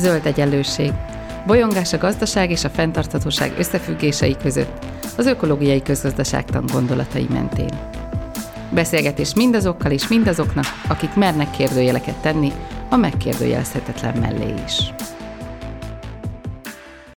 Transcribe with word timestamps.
Zöld 0.00 0.26
egyenlőség. 0.26 0.92
Bolyongás 1.46 1.92
a 1.92 1.98
gazdaság 1.98 2.50
és 2.50 2.64
a 2.64 2.68
fenntarthatóság 2.68 3.58
összefüggései 3.58 4.36
között, 4.36 4.84
az 5.16 5.26
ökológiai 5.26 5.82
közgazdaságtan 5.82 6.64
gondolatai 6.72 7.26
mentén. 7.30 7.78
Beszélgetés 8.72 9.34
mindazokkal 9.34 9.90
és 9.90 10.08
mindazoknak, 10.08 10.64
akik 10.88 11.14
mernek 11.14 11.50
kérdőjeleket 11.50 12.22
tenni, 12.22 12.52
a 12.90 12.96
megkérdőjelezhetetlen 12.96 14.16
mellé 14.18 14.54
is. 14.64 14.94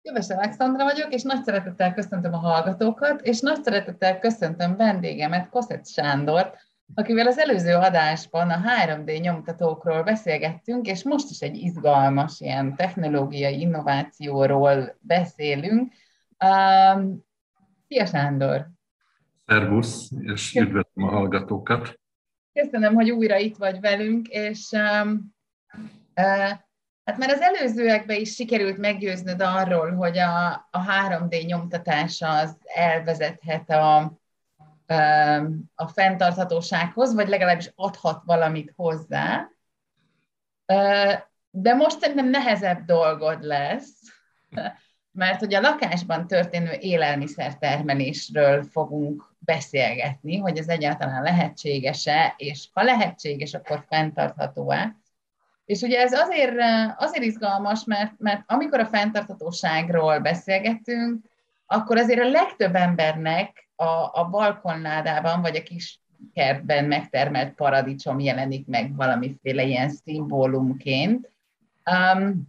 Köves 0.02 0.28
Alexandra 0.28 0.84
vagyok, 0.84 1.14
és 1.14 1.22
nagy 1.22 1.42
szeretettel 1.44 1.94
köszöntöm 1.94 2.34
a 2.34 2.38
hallgatókat, 2.38 3.20
és 3.20 3.40
nagy 3.40 3.62
szeretettel 3.62 4.18
köszöntöm 4.18 4.76
vendégemet, 4.76 5.48
Koszett 5.48 5.86
Sándort, 5.86 6.56
akivel 6.94 7.26
az 7.26 7.38
előző 7.38 7.74
adásban 7.74 8.50
a 8.50 8.60
3D 8.86 9.20
nyomtatókról 9.20 10.02
beszélgettünk, 10.02 10.86
és 10.86 11.02
most 11.04 11.30
is 11.30 11.40
egy 11.40 11.56
izgalmas 11.56 12.40
ilyen 12.40 12.76
technológiai 12.76 13.60
innovációról 13.60 14.96
beszélünk. 15.00 15.92
Um, 16.44 17.24
szia 17.88 18.06
Sándor! 18.06 18.66
Szervusz, 19.46 20.10
és 20.20 20.54
üdvözlöm 20.54 21.08
a 21.08 21.10
hallgatókat! 21.10 22.00
Köszönöm, 22.52 22.94
hogy 22.94 23.10
újra 23.10 23.36
itt 23.36 23.56
vagy 23.56 23.80
velünk, 23.80 24.28
és 24.28 24.70
um, 24.70 25.34
uh, 26.16 26.50
hát 27.04 27.18
már 27.18 27.30
az 27.30 27.40
előzőekben 27.40 28.20
is 28.20 28.34
sikerült 28.34 28.78
meggyőznöd 28.78 29.40
arról, 29.40 29.90
hogy 29.90 30.18
a, 30.18 30.50
a 30.70 30.84
3D 31.08 31.46
nyomtatás 31.46 32.22
az 32.22 32.56
elvezethet 32.74 33.70
a, 33.70 34.20
a 35.74 35.86
fenntarthatósághoz, 35.86 37.14
vagy 37.14 37.28
legalábbis 37.28 37.72
adhat 37.74 38.22
valamit 38.24 38.72
hozzá. 38.76 39.48
De 41.50 41.74
most 41.74 42.00
szerintem 42.00 42.28
nehezebb 42.28 42.84
dolgod 42.84 43.42
lesz, 43.42 44.00
mert 45.12 45.38
hogy 45.38 45.54
a 45.54 45.60
lakásban 45.60 46.26
történő 46.26 46.72
élelmiszertermelésről 46.80 48.62
fogunk 48.62 49.34
beszélgetni, 49.38 50.38
hogy 50.38 50.58
ez 50.58 50.68
egyáltalán 50.68 51.22
lehetséges-e, 51.22 52.34
és 52.36 52.68
ha 52.72 52.82
lehetséges, 52.82 53.54
akkor 53.54 53.84
fenntartható-e. 53.88 54.96
És 55.64 55.80
ugye 55.80 56.00
ez 56.00 56.12
azért, 56.12 56.54
azért 56.96 57.24
izgalmas, 57.24 57.84
mert, 57.84 58.12
mert 58.18 58.42
amikor 58.46 58.80
a 58.80 58.86
fenntarthatóságról 58.86 60.18
beszélgetünk, 60.18 61.24
akkor 61.66 61.96
azért 61.96 62.20
a 62.20 62.28
legtöbb 62.28 62.74
embernek 62.74 63.70
a, 63.82 64.10
a 64.12 64.28
balkonládában, 64.30 65.40
vagy 65.40 65.56
a 65.56 65.62
kis 65.62 66.00
kertben 66.34 66.84
megtermelt 66.84 67.54
paradicsom 67.54 68.20
jelenik 68.20 68.66
meg 68.66 68.96
valamiféle 68.96 69.62
ilyen 69.62 69.90
szimbólumként. 69.90 71.30
Um, 71.90 72.48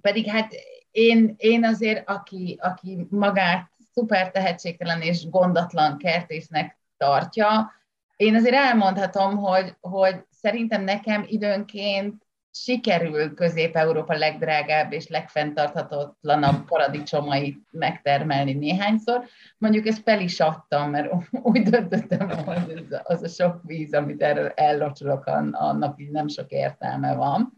pedig 0.00 0.26
hát 0.26 0.52
én, 0.90 1.34
én 1.36 1.64
azért, 1.64 2.08
aki, 2.08 2.58
aki 2.60 3.06
magát 3.10 3.70
szuper 3.94 4.30
tehetségtelen 4.30 5.00
és 5.00 5.28
gondatlan 5.28 5.98
kertésznek 5.98 6.78
tartja, 6.96 7.72
én 8.16 8.34
azért 8.34 8.54
elmondhatom, 8.54 9.36
hogy, 9.36 9.76
hogy 9.80 10.24
szerintem 10.30 10.82
nekem 10.82 11.24
időnként 11.26 12.26
sikerül 12.54 13.34
Közép-Európa 13.34 14.14
legdrágább 14.14 14.92
és 14.92 15.08
legfenntarthatatlanabb 15.08 16.64
paradicsomait 16.64 17.58
megtermelni 17.70 18.52
néhányszor. 18.52 19.24
Mondjuk 19.58 19.86
ezt 19.86 20.02
fel 20.02 20.20
is 20.20 20.40
adtam, 20.40 20.90
mert 20.90 21.12
úgy 21.42 21.62
döntöttem, 21.62 22.28
hogy 22.28 22.86
az 23.02 23.22
a 23.22 23.28
sok 23.28 23.60
víz, 23.64 23.94
amit 23.94 24.22
erről 24.22 24.48
ellocsolok, 24.48 25.26
annak 25.52 26.00
így 26.00 26.10
nem 26.10 26.28
sok 26.28 26.50
értelme 26.50 27.14
van. 27.14 27.52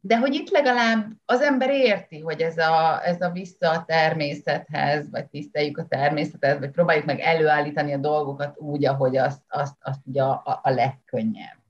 De 0.00 0.18
hogy 0.18 0.34
itt 0.34 0.50
legalább 0.50 1.06
az 1.24 1.40
ember 1.40 1.70
érti, 1.70 2.20
hogy 2.20 2.40
ez 2.40 2.58
a, 2.58 3.06
ez 3.06 3.20
a 3.20 3.30
vissza 3.30 3.70
a 3.70 3.84
természethez, 3.84 5.10
vagy 5.10 5.26
tiszteljük 5.26 5.78
a 5.78 5.86
természethez, 5.86 6.58
vagy 6.58 6.70
próbáljuk 6.70 7.04
meg 7.04 7.20
előállítani 7.20 7.92
a 7.92 7.98
dolgokat 7.98 8.58
úgy, 8.58 8.84
ahogy 8.84 9.16
azt, 9.16 9.42
azt, 9.48 9.76
azt 9.80 10.00
ugye 10.04 10.22
a, 10.22 10.60
a 10.62 10.70
legkönnyebb. 10.70 11.65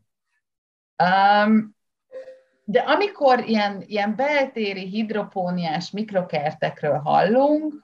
Um, 1.05 1.77
de 2.65 2.81
amikor 2.81 3.49
ilyen, 3.49 3.83
ilyen 3.87 4.17
beltéri 4.17 4.89
hidropóniás 4.89 5.91
mikrokertekről 5.91 6.99
hallunk, 6.99 7.75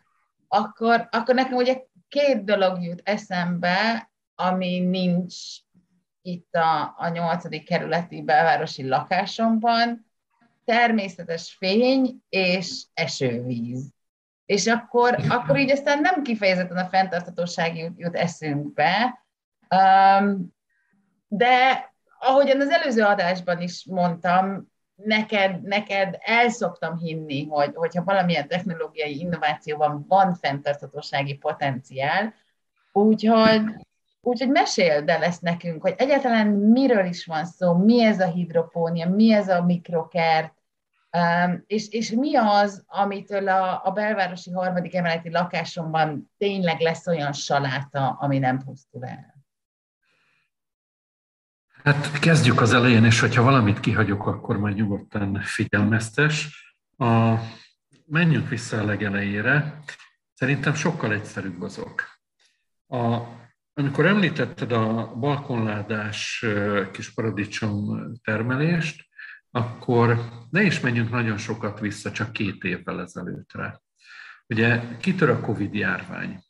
akkor, 0.49 1.09
akkor 1.11 1.35
nekem 1.35 1.57
ugye 1.57 1.83
két 2.09 2.45
dolog 2.45 2.83
jut 2.83 3.01
eszembe, 3.05 4.11
ami 4.35 4.79
nincs 4.79 5.35
itt 6.23 6.55
a, 6.55 6.95
a 6.97 7.09
8. 7.09 7.65
kerületi 7.65 8.23
belvárosi 8.23 8.89
lakásomban, 8.89 10.07
természetes 10.65 11.57
fény 11.59 12.23
és 12.29 12.85
esővíz. 12.95 13.91
És 14.47 14.67
akkor, 14.67 15.19
akkor 15.29 15.59
így 15.59 15.71
aztán 15.71 16.01
nem 16.01 16.23
kifejezetten 16.23 16.77
a 16.77 16.89
fenntarthatóság 16.89 17.77
jut, 17.77 17.99
jut 17.99 18.15
eszünkbe, 18.17 19.25
um, 19.69 20.55
de 21.29 21.92
ahogyan 22.23 22.61
az 22.61 22.71
előző 22.71 23.03
adásban 23.03 23.61
is 23.61 23.87
mondtam, 23.87 24.71
neked, 24.95 25.63
neked 25.63 26.19
el 26.21 26.49
szoktam 26.49 26.99
hinni, 26.99 27.47
hogy, 27.47 27.71
hogyha 27.75 28.05
valamilyen 28.05 28.49
technológiai 28.49 29.19
innovációban 29.19 30.05
van 30.09 30.35
fenntarthatósági 30.35 31.35
potenciál, 31.35 32.35
úgyhogy, 32.93 33.63
úgyhogy 34.21 34.49
meséld 34.49 35.09
el 35.09 35.23
ezt 35.23 35.43
nekünk, 35.43 35.83
hogy 35.83 35.95
egyáltalán 35.97 36.47
miről 36.47 37.05
is 37.05 37.27
van 37.27 37.45
szó, 37.45 37.75
mi 37.75 38.05
ez 38.05 38.21
a 38.21 38.27
hidropónia, 38.27 39.09
mi 39.09 39.33
ez 39.33 39.49
a 39.49 39.63
mikrokert, 39.63 40.55
um, 41.17 41.65
és, 41.67 41.89
és 41.89 42.11
mi 42.11 42.37
az, 42.37 42.85
amitől 42.87 43.49
a, 43.49 43.81
a 43.85 43.91
belvárosi 43.91 44.51
harmadik 44.51 44.95
emeleti 44.95 45.31
lakásomban 45.31 46.31
tényleg 46.39 46.81
lesz 46.81 47.07
olyan 47.07 47.33
saláta, 47.33 48.17
ami 48.21 48.39
nem 48.39 48.59
pusztul 48.59 49.05
el. 49.05 49.42
Hát 51.83 52.19
kezdjük 52.19 52.61
az 52.61 52.73
elején, 52.73 53.05
és 53.05 53.21
hogyha 53.21 53.43
valamit 53.43 53.81
kihagyok, 53.81 54.27
akkor 54.27 54.59
majd 54.59 54.77
nyugodtan 54.77 55.41
figyelmeztes. 55.43 56.49
A, 56.97 57.35
menjünk 58.07 58.49
vissza 58.49 58.79
a 58.79 58.85
legelejére. 58.85 59.79
Szerintem 60.35 60.75
sokkal 60.75 61.13
egyszerűbb 61.13 61.63
azok. 61.63 62.05
A, 62.89 63.19
amikor 63.75 64.07
említetted 64.07 64.73
a 64.73 65.15
balkonládás 65.15 66.45
kis 66.93 67.15
paradicsom 67.15 68.03
termelést, 68.25 69.05
akkor 69.51 70.19
ne 70.51 70.63
is 70.63 70.81
menjünk 70.81 71.11
nagyon 71.11 71.37
sokat 71.37 71.81
vissza, 71.81 72.11
csak 72.11 72.33
két 72.33 72.65
évvel 72.65 73.01
ezelőttre. 73.01 73.81
Ugye 74.47 74.81
kitör 75.01 75.31
a 75.31 75.41
Covid 75.41 75.75
járvány, 75.75 76.45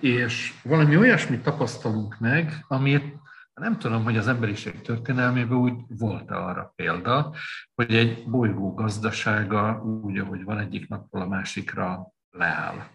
és 0.00 0.52
valami 0.62 0.96
olyasmit 0.96 1.42
tapasztalunk 1.42 2.18
meg, 2.18 2.64
amit 2.68 3.20
nem 3.54 3.78
tudom, 3.78 4.04
hogy 4.04 4.16
az 4.16 4.28
emberiség 4.28 4.80
történelmében 4.80 5.58
úgy 5.58 5.74
volt 5.88 6.30
-e 6.30 6.36
arra 6.36 6.72
példa, 6.76 7.34
hogy 7.74 7.94
egy 7.94 8.24
bolygó 8.26 8.74
gazdasága 8.74 9.82
úgy, 9.82 10.18
ahogy 10.18 10.44
van 10.44 10.58
egyik 10.58 10.88
napról 10.88 11.22
a 11.22 11.28
másikra 11.28 12.12
leáll. 12.30 12.86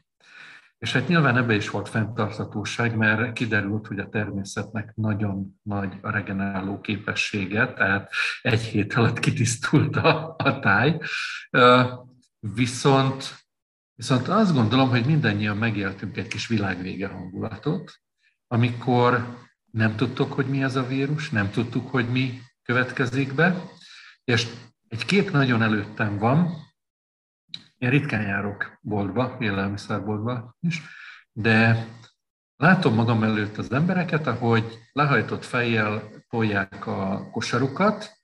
És 0.77 0.93
hát 0.93 1.07
nyilván 1.07 1.37
ebbe 1.37 1.55
is 1.55 1.69
volt 1.69 1.89
fenntarthatóság, 1.89 2.95
mert 2.95 3.33
kiderült, 3.33 3.87
hogy 3.87 3.99
a 3.99 4.09
természetnek 4.09 4.95
nagyon 4.95 5.59
nagy 5.61 5.97
a 6.01 6.11
regeneráló 6.11 6.81
képessége, 6.81 7.73
tehát 7.73 8.11
egy 8.41 8.61
hét 8.61 8.93
alatt 8.93 9.19
kitisztult 9.19 9.95
a, 9.95 10.35
a 10.37 10.59
táj. 10.59 10.99
Viszont, 12.39 13.45
viszont 13.95 14.27
azt 14.27 14.53
gondolom, 14.53 14.89
hogy 14.89 15.05
mindannyian 15.05 15.57
megéltünk 15.57 16.17
egy 16.17 16.27
kis 16.27 16.47
világvége 16.47 17.07
hangulatot, 17.07 18.01
amikor 18.47 19.37
nem 19.71 19.95
tudtuk, 19.95 20.33
hogy 20.33 20.45
mi 20.45 20.63
az 20.63 20.75
a 20.75 20.87
vírus, 20.87 21.29
nem 21.29 21.51
tudtuk, 21.51 21.89
hogy 21.89 22.09
mi 22.09 22.41
következik 22.63 23.33
be, 23.33 23.61
és 24.23 24.47
egy 24.87 25.05
kép 25.05 25.31
nagyon 25.31 25.61
előttem 25.61 26.17
van, 26.17 26.65
én 27.77 27.89
ritkán 27.89 28.21
járok 28.21 28.79
boltba, 28.81 29.37
élelmiszerboltba 29.39 30.55
is, 30.59 30.81
de 31.31 31.87
látom 32.55 32.93
magam 32.93 33.23
előtt 33.23 33.57
az 33.57 33.71
embereket, 33.71 34.27
ahogy 34.27 34.79
lehajtott 34.91 35.45
fejjel 35.45 36.09
tolják 36.29 36.87
a 36.87 37.29
kosarukat, 37.31 38.17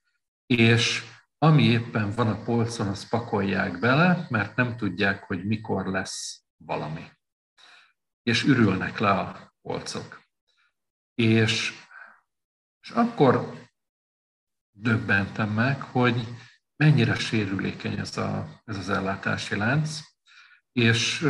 és 0.46 1.02
ami 1.38 1.62
éppen 1.62 2.10
van 2.10 2.28
a 2.28 2.42
polcon, 2.42 2.88
azt 2.88 3.08
pakolják 3.08 3.78
bele, 3.78 4.26
mert 4.30 4.56
nem 4.56 4.76
tudják, 4.76 5.24
hogy 5.24 5.44
mikor 5.44 5.86
lesz 5.86 6.44
valami. 6.56 7.10
És 8.22 8.44
ürülnek 8.44 8.98
le 8.98 9.10
a 9.10 9.54
polcok. 9.62 10.23
És, 11.14 11.72
és 12.80 12.90
akkor 12.90 13.52
döbbentem 14.70 15.50
meg, 15.50 15.82
hogy 15.82 16.28
mennyire 16.76 17.14
sérülékeny 17.14 17.98
ez, 17.98 18.16
a, 18.16 18.60
ez 18.64 18.76
az 18.76 18.88
ellátási 18.88 19.56
lánc, 19.56 20.00
és, 20.72 21.28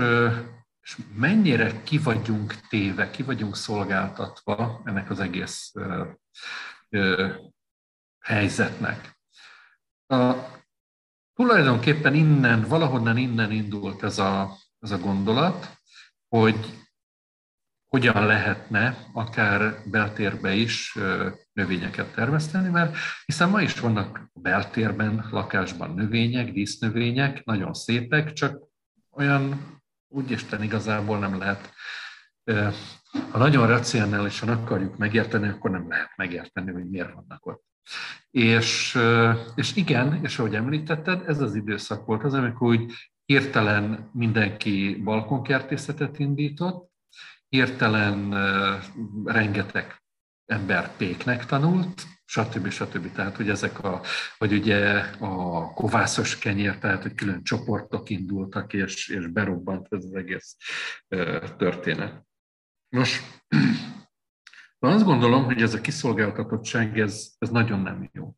és 0.80 0.98
mennyire 1.14 1.82
ki 1.82 1.98
vagyunk 1.98 2.54
téve, 2.68 3.10
ki 3.10 3.22
vagyunk 3.22 3.56
szolgáltatva 3.56 4.82
ennek 4.84 5.10
az 5.10 5.20
egész 5.20 5.70
ö, 5.74 6.08
ö, 6.88 7.34
helyzetnek. 8.20 9.18
A, 10.06 10.34
tulajdonképpen 11.34 12.14
innen, 12.14 12.68
valahonnan 12.68 13.16
innen 13.16 13.50
indult 13.50 14.02
ez 14.02 14.18
a, 14.18 14.56
ez 14.78 14.90
a 14.90 14.98
gondolat, 14.98 15.80
hogy 16.28 16.83
hogyan 17.94 18.26
lehetne 18.26 18.96
akár 19.12 19.74
beltérbe 19.90 20.54
is 20.54 20.98
növényeket 21.52 22.14
termeszteni, 22.14 22.68
mert 22.68 22.96
hiszen 23.26 23.48
ma 23.48 23.60
is 23.60 23.80
vannak 23.80 24.30
beltérben, 24.32 25.28
lakásban 25.30 25.94
növények, 25.94 26.52
dísznövények, 26.52 27.44
nagyon 27.44 27.74
szépek, 27.74 28.32
csak 28.32 28.62
olyan 29.10 29.60
úgy 30.08 30.30
Isten 30.30 30.62
igazából 30.62 31.18
nem 31.18 31.38
lehet. 31.38 31.72
Ha 33.30 33.38
nagyon 33.38 33.66
racionálisan 33.66 34.48
akarjuk 34.48 34.96
megérteni, 34.96 35.48
akkor 35.48 35.70
nem 35.70 35.88
lehet 35.88 36.12
megérteni, 36.16 36.72
hogy 36.72 36.88
miért 36.90 37.12
vannak 37.12 37.46
ott. 37.46 37.64
És, 38.30 38.98
és 39.54 39.76
igen, 39.76 40.20
és 40.22 40.38
ahogy 40.38 40.54
említetted, 40.54 41.28
ez 41.28 41.40
az 41.40 41.54
időszak 41.54 42.06
volt 42.06 42.24
az, 42.24 42.34
amikor 42.34 42.68
úgy 42.68 42.92
hirtelen 43.24 44.10
mindenki 44.12 45.00
balkonkertészetet 45.04 46.18
indított, 46.18 46.92
hirtelen 47.54 48.34
rengeteg 49.24 50.02
ember 50.46 50.96
péknek 50.96 51.46
tanult, 51.46 52.02
stb. 52.24 52.68
stb. 52.68 53.12
Tehát, 53.12 53.36
hogy 53.36 53.48
ezek 53.48 53.84
a, 53.84 54.00
vagy 54.38 54.52
ugye 54.52 55.00
a 55.18 55.64
kovászos 55.72 56.38
kenyér, 56.38 56.78
tehát, 56.78 57.02
hogy 57.02 57.14
külön 57.14 57.42
csoportok 57.42 58.10
indultak, 58.10 58.72
és, 58.72 59.08
és 59.08 59.26
berobbant 59.26 59.86
ez 59.90 60.04
az 60.04 60.14
egész 60.14 60.56
történet. 61.56 62.26
Nos, 62.88 63.20
azt 64.78 65.04
gondolom, 65.04 65.44
hogy 65.44 65.62
ez 65.62 65.74
a 65.74 65.80
kiszolgáltatottság, 65.80 66.98
ez, 66.98 67.34
ez 67.38 67.50
nagyon 67.50 67.80
nem 67.80 68.10
jó. 68.12 68.36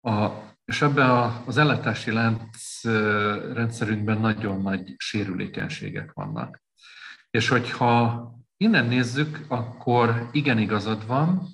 A, 0.00 0.30
és 0.64 0.82
ebben 0.82 1.10
a, 1.10 1.42
az 1.46 1.56
ellátási 1.56 2.10
lánc 2.10 2.84
rendszerünkben 3.54 4.20
nagyon 4.20 4.62
nagy 4.62 4.94
sérülékenységek 4.96 6.12
vannak. 6.12 6.66
És 7.38 7.48
hogyha 7.48 8.32
innen 8.56 8.86
nézzük, 8.86 9.44
akkor 9.48 10.28
igen 10.32 10.58
igazad 10.58 11.06
van, 11.06 11.48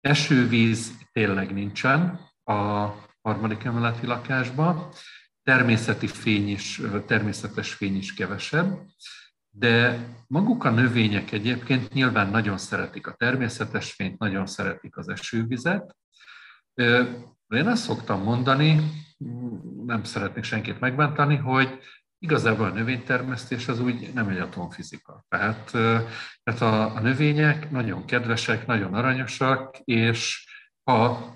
esővíz 0.00 0.92
tényleg 1.12 1.52
nincsen 1.52 2.20
a 2.44 2.88
harmadik 3.22 3.64
emeleti 3.64 4.06
lakásban, 4.06 4.88
természeti 5.42 6.06
fény 6.06 6.48
is, 6.48 6.80
természetes 7.06 7.72
fény 7.72 7.96
is 7.96 8.14
kevesebb, 8.14 8.78
de 9.50 10.06
maguk 10.26 10.64
a 10.64 10.70
növények 10.70 11.32
egyébként 11.32 11.92
nyilván 11.92 12.30
nagyon 12.30 12.58
szeretik 12.58 13.06
a 13.06 13.14
természetes 13.14 13.92
fényt, 13.92 14.18
nagyon 14.18 14.46
szeretik 14.46 14.96
az 14.96 15.08
esővizet. 15.08 15.96
Én 17.48 17.66
azt 17.66 17.82
szoktam 17.82 18.22
mondani, 18.22 18.80
nem 19.84 20.04
szeretnék 20.04 20.44
senkit 20.44 20.80
megbántani, 20.80 21.36
hogy 21.36 21.78
Igazából 22.22 22.66
a 22.66 22.72
növénytermesztés 22.72 23.68
az 23.68 23.80
úgy 23.80 24.10
nem 24.14 24.28
egy 24.28 24.38
atomfizika. 24.38 25.24
Tehát, 25.28 25.70
tehát 26.42 26.60
a, 26.60 26.94
a 26.94 27.00
növények 27.00 27.70
nagyon 27.70 28.04
kedvesek, 28.04 28.66
nagyon 28.66 28.94
aranyosak, 28.94 29.78
és 29.84 30.48
ha 30.82 31.34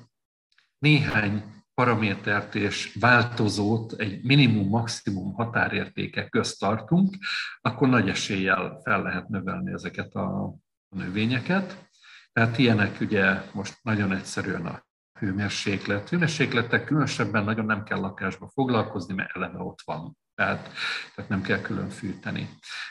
néhány 0.78 1.44
paramétert 1.74 2.54
és 2.54 2.96
változót 3.00 3.92
egy 3.92 4.22
minimum-maximum 4.22 5.32
határértékek 5.32 6.28
közt 6.28 6.58
tartunk, 6.58 7.16
akkor 7.60 7.88
nagy 7.88 8.08
eséllyel 8.08 8.80
fel 8.82 9.02
lehet 9.02 9.28
növelni 9.28 9.72
ezeket 9.72 10.14
a 10.14 10.54
növényeket. 10.96 11.88
Tehát 12.32 12.58
ilyenek 12.58 13.00
ugye 13.00 13.42
most 13.52 13.78
nagyon 13.82 14.12
egyszerűen 14.12 14.66
a 14.66 14.86
hőmérséklet. 15.18 16.08
Hőmérsékletek 16.08 16.84
különösebben 16.84 17.44
nagyon 17.44 17.66
nem 17.66 17.84
kell 17.84 18.00
lakásba 18.00 18.48
foglalkozni, 18.48 19.14
mert 19.14 19.36
eleve 19.36 19.58
ott 19.58 19.80
van 19.84 20.16
tehát, 20.34 20.72
tehát 21.14 21.30
nem 21.30 21.42
kell 21.42 21.60
külön 21.60 21.90
fűteni. 21.90 22.48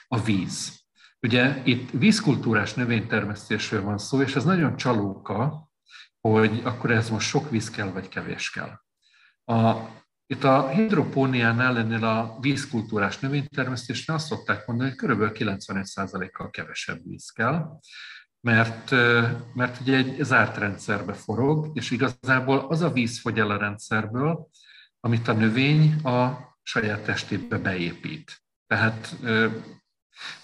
A 0.07 0.21
víz. 0.21 0.81
Ugye 1.21 1.61
itt 1.63 1.91
vízkultúrás 1.91 2.73
növénytermesztésről 2.73 3.81
van 3.81 3.97
szó, 3.97 4.21
és 4.21 4.35
ez 4.35 4.43
nagyon 4.43 4.77
csalóka, 4.77 5.69
hogy 6.19 6.61
akkor 6.63 6.91
ez 6.91 7.09
most 7.09 7.27
sok 7.27 7.49
víz 7.49 7.69
kell, 7.69 7.87
vagy 7.87 8.07
kevés 8.07 8.49
kell. 8.49 8.79
A, 9.57 9.89
itt 10.25 10.43
a 10.43 10.67
hidropóniánál 10.67 11.77
ennél 11.77 12.05
a 12.05 12.37
vízkultúrás 12.41 13.19
növénytermesztésnél 13.19 14.15
azt 14.15 14.27
szokták 14.27 14.67
mondani, 14.67 14.89
hogy 14.89 15.09
kb. 15.09 15.37
95%-kal 15.37 16.49
kevesebb 16.49 17.03
víz 17.03 17.29
kell, 17.29 17.79
mert, 18.39 18.91
mert 19.53 19.79
ugye 19.79 19.97
egy 19.97 20.23
zárt 20.23 20.57
rendszerbe 20.57 21.13
forog, 21.13 21.69
és 21.73 21.91
igazából 21.91 22.59
az 22.69 22.81
a 22.81 22.91
víz 22.91 23.19
fogy 23.19 23.39
a 23.39 23.57
rendszerből, 23.57 24.47
amit 24.99 25.27
a 25.27 25.33
növény 25.33 26.01
a 26.03 26.52
saját 26.63 27.03
testébe 27.03 27.57
beépít. 27.57 28.41
Tehát 28.67 29.15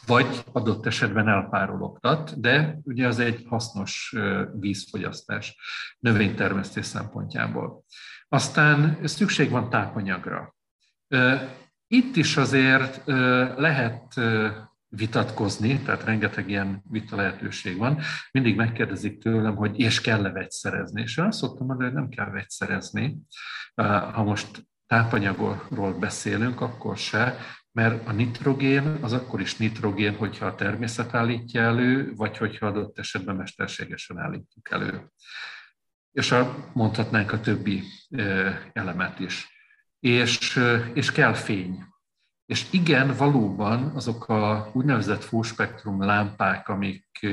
vagy 0.06 0.44
adott 0.51 0.86
esetben 0.86 1.27
elpárologtat, 1.27 2.39
de 2.39 2.80
ugye 2.83 3.07
az 3.07 3.19
egy 3.19 3.45
hasznos 3.48 4.16
vízfogyasztás 4.54 5.57
növénytermesztés 6.00 6.86
szempontjából. 6.86 7.83
Aztán 8.27 9.00
szükség 9.04 9.50
van 9.50 9.69
tápanyagra. 9.69 10.56
Itt 11.88 12.16
is 12.16 12.38
azért 12.38 13.01
lehet 13.57 14.13
vitatkozni, 14.88 15.80
tehát 15.80 16.04
rengeteg 16.04 16.50
ilyen 16.50 16.83
vita 16.89 17.15
lehetőség 17.15 17.77
van. 17.77 18.01
Mindig 18.31 18.56
megkérdezik 18.56 19.22
tőlem, 19.22 19.56
hogy 19.56 19.80
és 19.80 20.01
kell-e 20.01 20.31
vegyszerezni. 20.31 21.01
És 21.01 21.18
én 21.18 21.25
azt 21.25 21.38
szoktam 21.38 21.65
mondani, 21.65 21.89
hogy 21.89 22.00
nem 22.00 22.10
kell 22.10 22.30
vegyszerezni. 22.30 23.18
Ha 24.13 24.24
most 24.24 24.68
tápanyagról 24.89 25.94
beszélünk, 26.00 26.62
akkor 26.62 26.97
se, 26.97 27.38
mert 27.71 28.07
a 28.07 28.12
nitrogén 28.12 28.97
az 29.01 29.13
akkor 29.13 29.41
is 29.41 29.57
nitrogén, 29.57 30.15
hogyha 30.15 30.45
a 30.45 30.56
természet 30.56 31.13
állítja 31.13 31.62
elő, 31.62 32.13
vagy 32.15 32.38
hogyha 32.38 32.65
adott 32.65 33.00
esetben 33.00 33.36
mesterségesen 33.36 34.18
állítjuk 34.19 34.71
elő. 34.71 35.12
És 36.12 36.31
a, 36.31 36.69
mondhatnánk 36.74 37.31
a 37.31 37.39
többi 37.39 37.83
elemet 38.74 39.19
is. 39.19 39.47
És, 40.00 40.59
és 40.94 41.12
kell 41.12 41.33
fény. 41.33 41.86
És 42.50 42.68
igen, 42.72 43.16
valóban 43.18 43.92
azok 43.96 44.30
a 44.30 44.69
úgynevezett 44.74 45.24
full 45.24 45.44
spektrum 45.44 46.01
lámpák, 46.01 46.68
amik, 46.68 47.28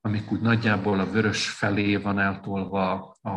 amik 0.00 0.32
úgy 0.32 0.40
nagyjából 0.40 1.00
a 1.00 1.10
vörös 1.10 1.48
felé 1.48 1.96
van 1.96 2.18
eltolva 2.18 3.16
a, 3.22 3.30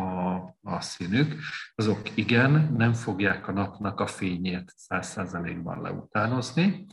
a 0.62 0.80
színük, 0.80 1.34
azok 1.74 2.00
igen, 2.14 2.74
nem 2.76 2.92
fogják 2.92 3.48
a 3.48 3.52
napnak 3.52 4.00
a 4.00 4.06
fényét 4.06 4.72
száz 4.76 5.08
százalékban 5.08 5.82
leutánozni, 5.82 6.86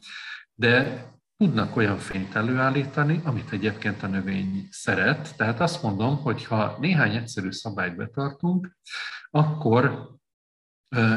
de 0.53 1.05
tudnak 1.37 1.75
olyan 1.75 1.97
fényt 1.97 2.35
előállítani, 2.35 3.21
amit 3.23 3.51
egyébként 3.51 4.03
a 4.03 4.07
növény 4.07 4.67
szeret. 4.71 5.35
Tehát 5.37 5.59
azt 5.59 5.83
mondom, 5.83 6.17
hogy 6.17 6.45
ha 6.45 6.77
néhány 6.79 7.15
egyszerű 7.15 7.51
szabályt 7.51 7.95
betartunk, 7.95 8.77
akkor 9.29 10.09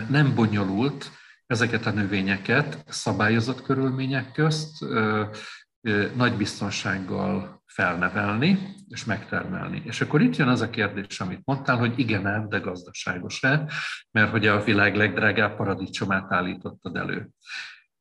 nem 0.09 0.35
bonyolult, 0.35 1.18
ezeket 1.49 1.87
a 1.87 1.90
növényeket 1.90 2.85
szabályozott 2.88 3.62
körülmények 3.62 4.33
közt 4.33 4.85
nagy 6.14 6.37
biztonsággal 6.37 7.62
felnevelni 7.67 8.76
és 8.88 9.05
megtermelni. 9.05 9.83
És 9.85 10.00
akkor 10.00 10.21
itt 10.21 10.37
jön 10.37 10.49
az 10.49 10.61
a 10.61 10.71
kérdés, 10.71 11.21
amit 11.21 11.40
mondtál, 11.45 11.76
hogy 11.76 11.99
igen 11.99 12.26
ám, 12.26 12.49
de 12.49 12.59
gazdaságos-e, 12.59 13.71
mert 14.11 14.31
hogy 14.31 14.47
a 14.47 14.64
világ 14.64 14.97
legdrágább 14.97 15.57
paradicsomát 15.57 16.33
állítottad 16.33 16.97
elő. 16.97 17.28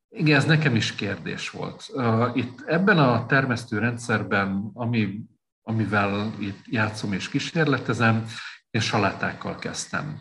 Igen, 0.08 0.36
ez 0.36 0.44
nekem 0.44 0.74
is 0.74 0.94
kérdés 0.94 1.50
volt. 1.50 1.92
Itt 2.34 2.62
ebben 2.66 2.98
a 2.98 3.26
termesztő 3.26 3.78
rendszerben, 3.78 4.70
ami, 4.74 5.20
amivel 5.62 6.34
itt 6.38 6.66
játszom 6.66 7.12
és 7.12 7.28
kísérletezem, 7.28 8.24
én 8.70 8.80
salátákkal 8.80 9.56
kezdtem. 9.56 10.20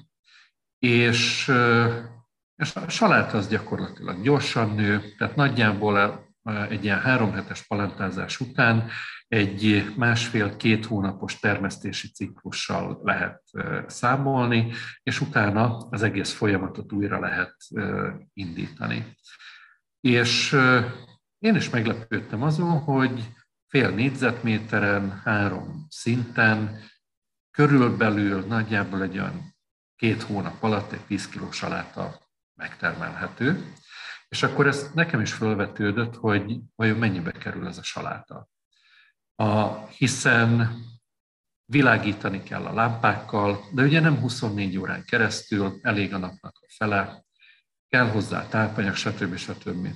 És 0.80 1.52
és 2.58 2.76
a 2.76 2.90
salát 2.90 3.34
az 3.34 3.48
gyakorlatilag 3.48 4.22
gyorsan 4.22 4.76
nő, 4.76 5.14
tehát 5.18 5.36
nagyjából 5.36 6.26
egy 6.70 6.84
ilyen 6.84 7.00
három 7.00 7.34
hetes 7.34 7.62
palentázás 7.68 8.40
után 8.40 8.90
egy 9.28 9.94
másfél-két 9.96 10.86
hónapos 10.86 11.40
termesztési 11.40 12.08
ciklussal 12.08 13.00
lehet 13.04 13.42
számolni, 13.88 14.72
és 15.04 15.22
utána 15.22 15.78
az 15.78 16.04
egész 16.04 16.34
folyamatot 16.34 16.92
újra 16.92 17.20
lehet 17.20 17.56
indítani. 18.34 19.16
És 20.00 20.58
én 21.38 21.56
is 21.56 21.70
meglepődtem 21.70 22.44
azon, 22.44 22.80
hogy 22.80 23.34
fél 23.68 23.90
négyzetméteren, 23.90 25.22
három 25.24 25.86
szinten, 25.90 26.80
körülbelül 27.52 28.46
nagyjából 28.46 29.02
egy 29.02 29.18
olyan 29.18 29.56
két 29.96 30.22
hónap 30.22 30.64
alatt 30.64 30.92
egy 30.92 31.06
10 31.06 31.30
kiló 31.30 31.52
saláta 31.52 32.27
megtermelhető. 32.58 33.74
És 34.30 34.44
akkor 34.44 34.68
ez 34.68 34.92
nekem 34.94 35.22
is 35.22 35.34
felvetődött, 35.34 36.16
hogy 36.16 36.60
vajon 36.76 36.98
mennyibe 36.98 37.32
kerül 37.32 37.68
ez 37.68 37.78
a 37.78 37.84
saláta. 37.84 38.50
A, 39.36 39.86
hiszen 39.88 40.80
világítani 41.66 42.44
kell 42.44 42.66
a 42.66 42.74
lámpákkal, 42.74 43.60
de 43.72 43.84
ugye 43.84 44.00
nem 44.00 44.20
24 44.20 44.78
órán 44.78 45.04
keresztül, 45.06 45.80
elég 45.82 46.14
a 46.14 46.18
napnak 46.18 46.58
a 46.62 46.66
fele, 46.68 47.26
kell 47.90 48.10
hozzá 48.10 48.48
tápanyag, 48.48 48.96
stb. 48.96 49.36
stb. 49.36 49.88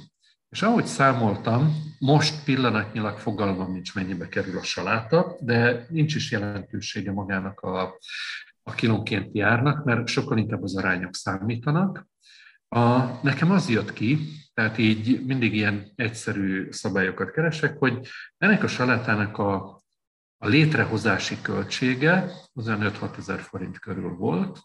És 0.49 0.61
ahogy 0.61 0.85
számoltam, 0.85 1.75
most 1.99 2.43
pillanatnyilag 2.43 3.17
fogalmam 3.17 3.71
nincs, 3.71 3.95
mennyibe 3.95 4.27
kerül 4.27 4.57
a 4.57 4.63
saláta, 4.63 5.35
de 5.39 5.85
nincs 5.89 6.15
is 6.15 6.31
jelentősége 6.31 7.11
magának 7.11 7.59
a, 7.59 7.97
a 8.63 8.71
kilónkénti 8.71 9.39
árnak, 9.39 9.83
mert 9.83 10.07
sokkal 10.07 10.37
inkább 10.37 10.63
az 10.63 10.75
arányok 10.75 11.15
számítanak. 11.15 12.07
A, 12.75 13.19
nekem 13.23 13.51
az 13.51 13.69
jött 13.69 13.93
ki, 13.93 14.19
tehát 14.53 14.77
így 14.77 15.25
mindig 15.25 15.53
ilyen 15.53 15.91
egyszerű 15.95 16.71
szabályokat 16.71 17.31
keresek, 17.31 17.77
hogy 17.77 18.07
ennek 18.37 18.63
a 18.63 18.67
salátának 18.67 19.37
a, 19.37 19.81
a 20.37 20.47
létrehozási 20.47 21.41
költsége 21.41 22.31
az 22.53 22.67
olyan 22.67 22.91
5-6 23.01 23.17
ezer 23.17 23.39
forint 23.39 23.79
körül 23.79 24.09
volt, 24.09 24.59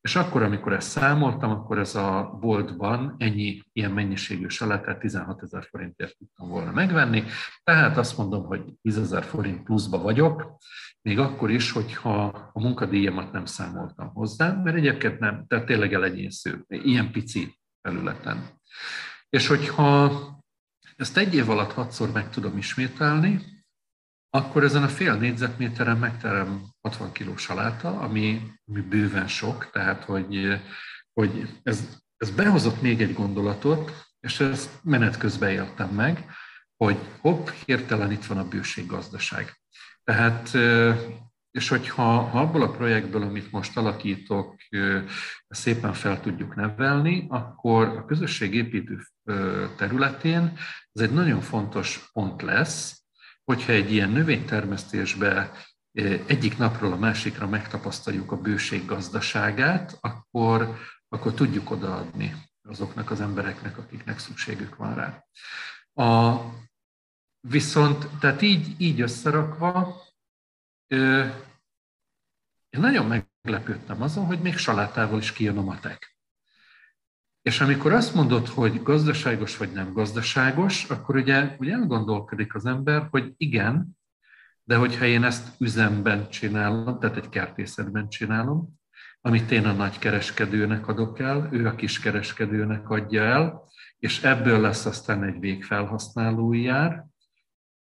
és 0.00 0.16
akkor, 0.16 0.42
amikor 0.42 0.72
ezt 0.72 0.88
számoltam, 0.88 1.50
akkor 1.50 1.78
ez 1.78 1.94
a 1.94 2.36
boltban 2.40 3.14
ennyi 3.18 3.62
ilyen 3.72 3.90
mennyiségű 3.90 4.48
salátát 4.48 4.98
16 4.98 5.42
ezer 5.42 5.64
forintért 5.70 6.16
tudtam 6.16 6.48
volna 6.48 6.72
megvenni. 6.72 7.24
Tehát 7.64 7.96
azt 7.96 8.16
mondom, 8.16 8.44
hogy 8.44 8.62
10 8.82 8.98
ezer 8.98 9.24
forint 9.24 9.62
pluszba 9.62 9.98
vagyok, 9.98 10.56
még 11.08 11.18
akkor 11.18 11.50
is, 11.50 11.70
hogyha 11.70 12.24
a 12.52 12.60
munkadíjamat 12.60 13.32
nem 13.32 13.44
számoltam 13.44 14.12
hozzá, 14.12 14.52
mert 14.52 14.76
egyébként 14.76 15.18
nem, 15.18 15.44
tehát 15.46 15.66
tényleg 15.66 15.92
elenyésző, 15.92 16.64
ilyen 16.68 17.10
pici 17.12 17.58
felületen. 17.82 18.60
És 19.28 19.46
hogyha 19.46 20.12
ezt 20.96 21.16
egy 21.16 21.34
év 21.34 21.50
alatt 21.50 21.72
hatszor 21.72 22.12
meg 22.12 22.30
tudom 22.30 22.56
ismételni, 22.56 23.44
akkor 24.30 24.64
ezen 24.64 24.82
a 24.82 24.88
fél 24.88 25.14
négyzetméteren 25.14 25.96
megterem 25.96 26.62
60 26.80 27.12
kiló 27.12 27.36
saláta, 27.36 28.00
ami, 28.00 28.52
ami 28.66 28.80
bőven 28.80 29.28
sok, 29.28 29.70
tehát 29.70 30.04
hogy, 30.04 30.60
hogy 31.12 31.60
ez, 31.62 31.98
ez 32.16 32.30
behozott 32.30 32.80
még 32.80 33.00
egy 33.00 33.14
gondolatot, 33.14 34.06
és 34.20 34.40
ezt 34.40 34.70
menet 34.82 35.18
közben 35.18 35.50
éltem 35.50 35.88
meg, 35.88 36.30
hogy 36.76 36.98
hopp, 37.20 37.48
hirtelen 37.48 38.12
itt 38.12 38.24
van 38.24 38.38
a 38.38 38.48
bőséggazdaság. 38.48 39.56
Tehát, 40.08 40.54
és 41.50 41.68
hogyha 41.68 42.02
ha 42.02 42.40
abból 42.40 42.62
a 42.62 42.70
projektből, 42.70 43.22
amit 43.22 43.52
most 43.52 43.76
alakítok, 43.76 44.56
szépen 45.48 45.92
fel 45.92 46.20
tudjuk 46.20 46.54
nevelni, 46.54 47.26
akkor 47.28 47.88
a 47.88 48.04
közösségépítő 48.04 49.06
területén 49.76 50.58
ez 50.92 51.02
egy 51.02 51.12
nagyon 51.12 51.40
fontos 51.40 52.10
pont 52.12 52.42
lesz, 52.42 53.02
hogyha 53.44 53.72
egy 53.72 53.92
ilyen 53.92 54.10
növénytermesztésbe 54.10 55.52
egyik 56.26 56.58
napról 56.58 56.92
a 56.92 56.98
másikra 56.98 57.46
megtapasztaljuk 57.46 58.32
a 58.32 58.40
bőség 58.40 58.86
gazdaságát, 58.86 59.98
akkor, 60.00 60.76
akkor 61.08 61.32
tudjuk 61.32 61.70
odaadni 61.70 62.34
azoknak 62.68 63.10
az 63.10 63.20
embereknek, 63.20 63.78
akiknek 63.78 64.18
szükségük 64.18 64.76
van 64.76 64.94
rá. 64.94 65.24
A, 66.04 66.40
viszont, 67.40 68.08
tehát 68.20 68.42
így, 68.42 68.74
így 68.78 69.00
összerakva, 69.00 70.02
ö, 70.86 71.24
én 72.70 72.80
nagyon 72.80 73.24
meglepődtem 73.42 74.02
azon, 74.02 74.24
hogy 74.24 74.40
még 74.40 74.56
salátával 74.56 75.18
is 75.18 75.32
kijön 75.32 75.58
a 75.58 75.62
matek. 75.62 76.16
És 77.42 77.60
amikor 77.60 77.92
azt 77.92 78.14
mondod, 78.14 78.48
hogy 78.48 78.82
gazdaságos 78.82 79.56
vagy 79.56 79.72
nem 79.72 79.92
gazdaságos, 79.92 80.84
akkor 80.84 81.16
ugye, 81.16 81.56
ugye 81.58 81.72
elgondolkodik 81.72 82.54
az 82.54 82.66
ember, 82.66 83.08
hogy 83.10 83.34
igen, 83.36 83.98
de 84.64 84.76
hogyha 84.76 85.04
én 85.04 85.24
ezt 85.24 85.60
üzemben 85.60 86.28
csinálom, 86.30 86.98
tehát 86.98 87.16
egy 87.16 87.28
kertészetben 87.28 88.08
csinálom, 88.08 88.78
amit 89.20 89.50
én 89.50 89.64
a 89.66 89.72
nagy 89.72 89.98
kereskedőnek 89.98 90.88
adok 90.88 91.18
el, 91.18 91.48
ő 91.52 91.66
a 91.66 91.74
kis 91.74 92.00
kereskedőnek 92.00 92.90
adja 92.90 93.22
el, 93.22 93.62
és 93.98 94.22
ebből 94.22 94.60
lesz 94.60 94.86
aztán 94.86 95.22
egy 95.22 95.40
végfelhasználói 95.40 96.62
jár, 96.62 97.06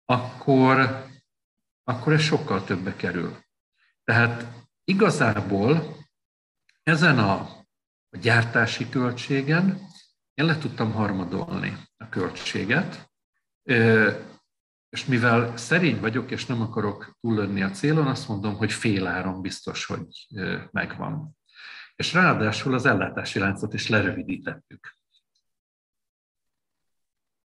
akkor, 0.07 1.05
akkor 1.85 2.13
ez 2.13 2.21
sokkal 2.21 2.65
többe 2.65 2.97
kerül. 2.97 3.37
Tehát 4.05 4.47
igazából 4.85 5.97
ezen 6.83 7.19
a, 7.19 7.35
a 8.11 8.17
gyártási 8.21 8.89
költségen 8.89 9.81
én 10.35 10.45
le 10.45 10.59
tudtam 10.59 10.93
harmadolni 10.93 11.77
a 11.97 12.09
költséget, 12.09 13.11
és 14.89 15.05
mivel 15.07 15.57
szerény 15.57 16.01
vagyok, 16.01 16.31
és 16.31 16.47
nem 16.47 16.61
akarok 16.61 17.17
túllönni 17.21 17.63
a 17.63 17.71
célon, 17.71 18.07
azt 18.07 18.29
mondom, 18.29 18.57
hogy 18.57 18.73
fél 18.73 19.07
áron 19.07 19.41
biztos, 19.41 19.85
hogy 19.85 20.27
megvan. 20.71 21.37
És 21.97 22.13
ráadásul 22.13 22.75
az 22.75 22.87
ellátási 22.87 23.39
láncot 23.39 23.75
is 23.75 23.89
lerövidítettük. 23.89 24.97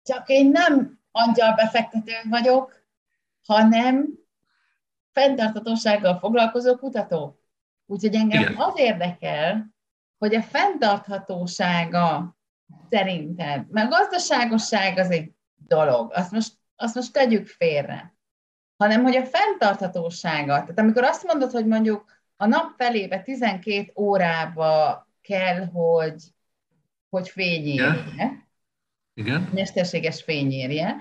Csak 0.02 0.28
én 0.28 0.50
nem 0.50 0.95
angyalbefektető 1.16 2.12
vagyok, 2.30 2.84
hanem 3.46 4.08
fenntarthatósággal 5.12 6.18
foglalkozó 6.18 6.76
kutató. 6.76 7.40
Úgyhogy 7.86 8.14
engem 8.14 8.40
Igen. 8.40 8.56
az 8.56 8.78
érdekel, 8.78 9.74
hogy 10.18 10.34
a 10.34 10.42
fenntarthatósága 10.42 12.36
szerinted, 12.90 13.70
mert 13.70 13.92
a 13.92 13.96
gazdaságosság 13.96 14.98
az 14.98 15.10
egy 15.10 15.32
dolog, 15.56 16.12
azt 16.14 16.30
most 16.30 16.52
azt 16.76 16.94
most 16.94 17.12
tegyük 17.12 17.46
félre, 17.46 18.14
hanem 18.76 19.02
hogy 19.02 19.16
a 19.16 19.24
fenntarthatósága, 19.24 20.52
tehát 20.52 20.78
amikor 20.78 21.04
azt 21.04 21.24
mondod, 21.24 21.50
hogy 21.50 21.66
mondjuk 21.66 22.04
a 22.36 22.46
nap 22.46 22.74
felébe 22.76 23.22
12 23.22 23.92
órába 23.96 25.06
kell, 25.20 25.66
hogy, 25.66 26.22
hogy 27.08 27.28
fényérje, 27.28 28.45
Igen. 29.16 29.48
Mesterséges 29.54 30.22
fényérje, 30.22 30.96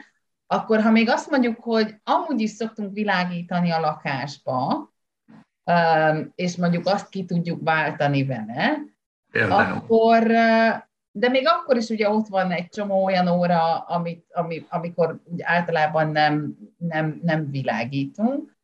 akkor 0.48 0.82
ha 0.82 0.92
még 0.92 1.10
azt 1.10 1.30
mondjuk, 1.30 1.60
hogy 1.60 1.96
amúgy 2.04 2.42
is 2.42 2.50
szoktunk 2.50 2.94
világítani 2.94 3.72
a 3.72 3.80
lakásba, 3.80 4.94
um, 5.64 6.32
és 6.36 6.56
mondjuk 6.56 6.88
azt 6.88 7.10
ki 7.10 7.26
tudjuk 7.26 7.64
váltani 7.64 8.26
vele, 8.26 8.78
Például. 9.32 9.74
akkor 9.74 10.32
de 11.18 11.30
még 11.30 11.48
akkor 11.48 11.78
is 11.78 11.90
ugye 11.90 12.10
ott 12.10 12.28
van 12.28 12.52
egy 12.52 12.70
csomó 12.70 13.04
olyan 13.04 13.28
óra, 13.28 13.78
amit, 13.78 14.26
ami, 14.34 14.66
amikor 14.70 15.22
ugye 15.24 15.44
általában 15.48 16.12
nem, 16.12 16.58
nem, 16.78 17.20
nem 17.24 17.52
világítunk. 17.52 18.56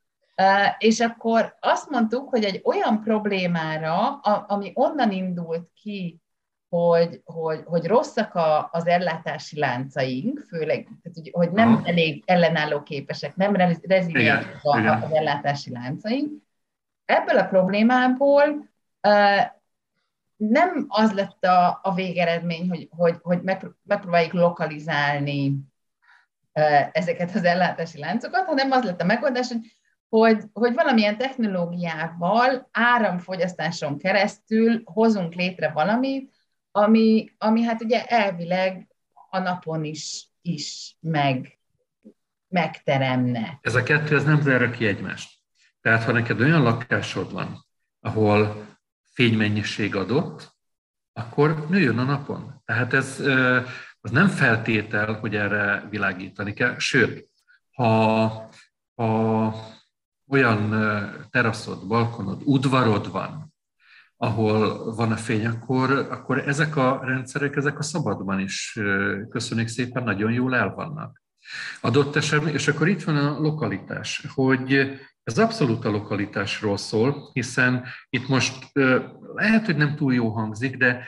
És 0.77 0.99
akkor 0.99 1.55
azt 1.59 1.89
mondtuk, 1.89 2.29
hogy 2.29 2.43
egy 2.43 2.61
olyan 2.63 3.01
problémára, 3.03 4.19
ami 4.47 4.71
onnan 4.73 5.11
indult 5.11 5.69
ki, 5.81 6.20
hogy, 6.71 7.21
hogy, 7.23 7.61
hogy 7.65 7.85
rosszak 7.85 8.35
a, 8.35 8.69
az 8.71 8.87
ellátási 8.87 9.59
láncaink, 9.59 10.45
főleg, 10.47 10.87
tehát, 11.03 11.29
hogy 11.31 11.51
nem 11.51 11.73
Aha. 11.73 11.87
elég 11.87 12.23
ellenálló 12.25 12.83
képesek, 12.83 13.35
nem 13.35 13.55
reziliensek 13.81 14.59
az 14.63 15.11
ellátási 15.11 15.71
láncaink. 15.71 16.31
Ebből 17.05 17.37
a 17.37 17.47
problémából 17.47 18.69
nem 20.35 20.85
az 20.87 21.13
lett 21.13 21.43
a, 21.43 21.79
a 21.83 21.93
végeredmény, 21.93 22.69
hogy, 22.69 22.87
hogy, 22.91 23.15
hogy 23.21 23.41
megpróbáljuk 23.83 24.33
lokalizálni 24.33 25.55
ezeket 26.91 27.35
az 27.35 27.43
ellátási 27.43 27.99
láncokat, 27.99 28.45
hanem 28.45 28.71
az 28.71 28.83
lett 28.83 29.01
a 29.01 29.05
megoldás, 29.05 29.47
hogy, 29.47 29.65
hogy, 30.09 30.43
hogy 30.53 30.73
valamilyen 30.73 31.17
technológiával, 31.17 32.67
áramfogyasztáson 32.71 33.97
keresztül 33.97 34.81
hozunk 34.83 35.33
létre 35.33 35.69
valamit, 35.69 36.39
ami, 36.71 37.31
ami 37.37 37.61
hát 37.61 37.81
ugye 37.83 38.05
elvileg 38.05 38.87
a 39.29 39.39
napon 39.39 39.83
is, 39.83 40.27
is 40.41 40.95
meg, 40.99 41.59
megteremne. 42.47 43.59
Ez 43.61 43.75
a 43.75 43.83
kettő, 43.83 44.15
ez 44.15 44.23
nem 44.23 44.41
zárja 44.41 44.69
ki 44.69 44.85
egymást. 44.85 45.39
Tehát, 45.81 46.03
ha 46.03 46.11
neked 46.11 46.39
olyan 46.39 46.61
lakásod 46.61 47.31
van, 47.31 47.65
ahol 47.99 48.65
fénymennyiség 49.13 49.95
adott, 49.95 50.55
akkor 51.13 51.69
nőjön 51.69 51.97
a 51.97 52.03
napon. 52.03 52.61
Tehát 52.65 52.93
ez 52.93 53.19
az 54.01 54.11
nem 54.11 54.27
feltétel, 54.27 55.13
hogy 55.13 55.35
erre 55.35 55.87
világítani 55.89 56.53
kell. 56.53 56.77
Sőt, 56.77 57.29
ha, 57.71 58.49
ha 58.95 59.69
olyan 60.27 60.69
teraszod, 61.29 61.87
balkonod, 61.87 62.41
udvarod 62.43 63.11
van, 63.11 63.50
ahol 64.21 64.93
van 64.95 65.11
a 65.11 65.17
fény, 65.17 65.45
akkor, 65.45 65.91
akkor 65.91 66.47
ezek 66.47 66.75
a 66.75 67.01
rendszerek, 67.03 67.55
ezek 67.55 67.79
a 67.79 67.83
szabadban 67.83 68.39
is 68.39 68.79
köszönjük 69.29 69.67
szépen, 69.67 70.03
nagyon 70.03 70.31
jól 70.31 70.55
el 70.55 70.73
vannak. 70.73 71.21
Adott 71.81 72.15
esetben, 72.15 72.53
és 72.53 72.67
akkor 72.67 72.87
itt 72.87 73.03
van 73.03 73.15
a 73.15 73.39
lokalitás, 73.39 74.25
hogy 74.33 74.99
ez 75.23 75.37
abszolút 75.37 75.85
a 75.85 75.89
lokalitásról 75.89 76.77
szól, 76.77 77.29
hiszen 77.33 77.85
itt 78.09 78.27
most 78.27 78.71
lehet, 79.33 79.65
hogy 79.65 79.77
nem 79.77 79.95
túl 79.95 80.13
jó 80.13 80.29
hangzik, 80.29 80.77
de 80.77 81.07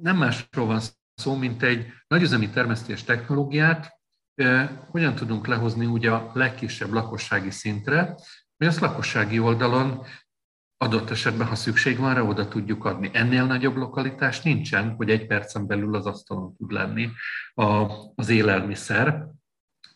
nem 0.00 0.16
másról 0.16 0.66
van 0.66 0.80
szó, 1.14 1.36
mint 1.36 1.62
egy 1.62 1.86
nagyüzemi 2.06 2.48
termesztés 2.48 3.04
technológiát, 3.04 3.90
hogyan 4.90 5.14
tudunk 5.14 5.46
lehozni 5.46 5.86
úgy 5.86 6.06
a 6.06 6.30
legkisebb 6.34 6.92
lakossági 6.92 7.50
szintre, 7.50 8.14
hogy 8.56 8.66
azt 8.66 8.80
lakossági 8.80 9.38
oldalon 9.38 10.06
adott 10.78 11.10
esetben, 11.10 11.46
ha 11.46 11.54
szükség 11.54 11.98
van 11.98 12.14
rá, 12.14 12.20
oda 12.20 12.48
tudjuk 12.48 12.84
adni. 12.84 13.10
Ennél 13.12 13.46
nagyobb 13.46 13.76
lokalitás 13.76 14.40
nincsen, 14.40 14.94
hogy 14.94 15.10
egy 15.10 15.26
percen 15.26 15.66
belül 15.66 15.94
az 15.94 16.06
asztalon 16.06 16.56
tud 16.56 16.70
lenni 16.72 17.08
az 18.14 18.28
élelmiszer, 18.28 19.26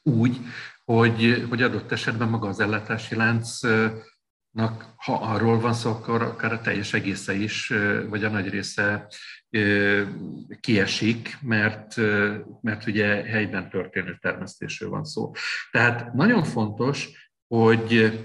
úgy, 0.03 0.37
hogy, 0.85 1.47
hogy 1.49 1.63
adott 1.63 1.93
esetben 1.93 2.29
maga 2.29 2.49
az 2.49 2.61
ellátási 2.61 3.15
láncnak, 3.15 4.95
ha 4.97 5.15
arról 5.15 5.61
van 5.61 5.75
szó, 5.75 5.91
akkor 5.91 6.23
akár 6.23 6.53
a 6.53 6.61
teljes 6.61 6.93
egésze 6.93 7.35
is, 7.35 7.73
vagy 8.09 8.25
a 8.25 8.29
nagy 8.29 8.49
része 8.49 9.09
kiesik, 10.61 11.39
mert, 11.41 11.97
mert 12.61 12.87
ugye 12.87 13.07
helyben 13.25 13.71
történő 13.71 14.19
termesztésről 14.21 14.91
van 14.91 15.05
szó. 15.05 15.31
Tehát 15.71 16.13
nagyon 16.13 16.45
fontos, 16.45 17.31
hogy 17.47 18.21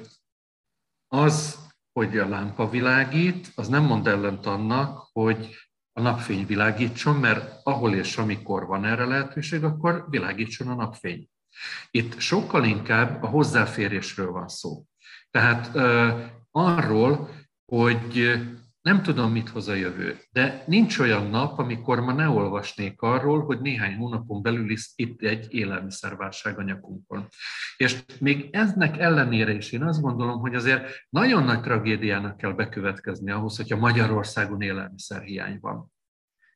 az, 1.07 1.66
hogy 1.97 2.17
a 2.17 2.27
lámpa 2.27 2.69
világít, 2.69 3.51
az 3.55 3.67
nem 3.67 3.83
mond 3.83 4.07
ellent 4.07 4.45
annak, 4.45 5.09
hogy 5.11 5.55
a 5.93 6.01
napfény 6.01 6.45
világítson, 6.45 7.15
mert 7.15 7.59
ahol 7.63 7.93
és 7.93 8.17
amikor 8.17 8.65
van 8.65 8.85
erre 8.85 9.05
lehetőség, 9.05 9.63
akkor 9.63 10.05
világítson 10.09 10.67
a 10.67 10.75
napfény. 10.75 11.29
Itt 11.91 12.19
sokkal 12.19 12.63
inkább 12.63 13.23
a 13.23 13.27
hozzáférésről 13.27 14.31
van 14.31 14.47
szó. 14.47 14.83
Tehát 15.31 15.75
uh, 15.75 16.19
arról, 16.51 17.29
hogy 17.65 18.41
nem 18.87 19.03
tudom, 19.03 19.31
mit 19.31 19.49
hoz 19.49 19.67
a 19.67 19.73
jövő, 19.73 20.17
de 20.31 20.63
nincs 20.67 20.99
olyan 20.99 21.29
nap, 21.29 21.59
amikor 21.59 21.99
ma 21.99 22.13
ne 22.13 22.27
olvasnék 22.27 23.01
arról, 23.01 23.45
hogy 23.45 23.61
néhány 23.61 23.95
hónapon 23.95 24.41
belül 24.41 24.71
is 24.71 24.91
itt 24.95 25.21
egy 25.21 25.53
élelmiszerválság 25.53 26.59
a 26.59 26.63
nyakunkon. 26.63 27.27
És 27.77 28.03
még 28.19 28.49
eznek 28.51 28.97
ellenére 28.97 29.51
is 29.53 29.71
én 29.71 29.83
azt 29.83 30.01
gondolom, 30.01 30.39
hogy 30.39 30.55
azért 30.55 31.05
nagyon 31.09 31.43
nagy 31.43 31.61
tragédiának 31.61 32.37
kell 32.37 32.51
bekövetkezni 32.51 33.31
ahhoz, 33.31 33.57
hogyha 33.57 33.77
Magyarországon 33.77 34.61
élelmiszerhiány 34.61 35.57
van. 35.61 35.91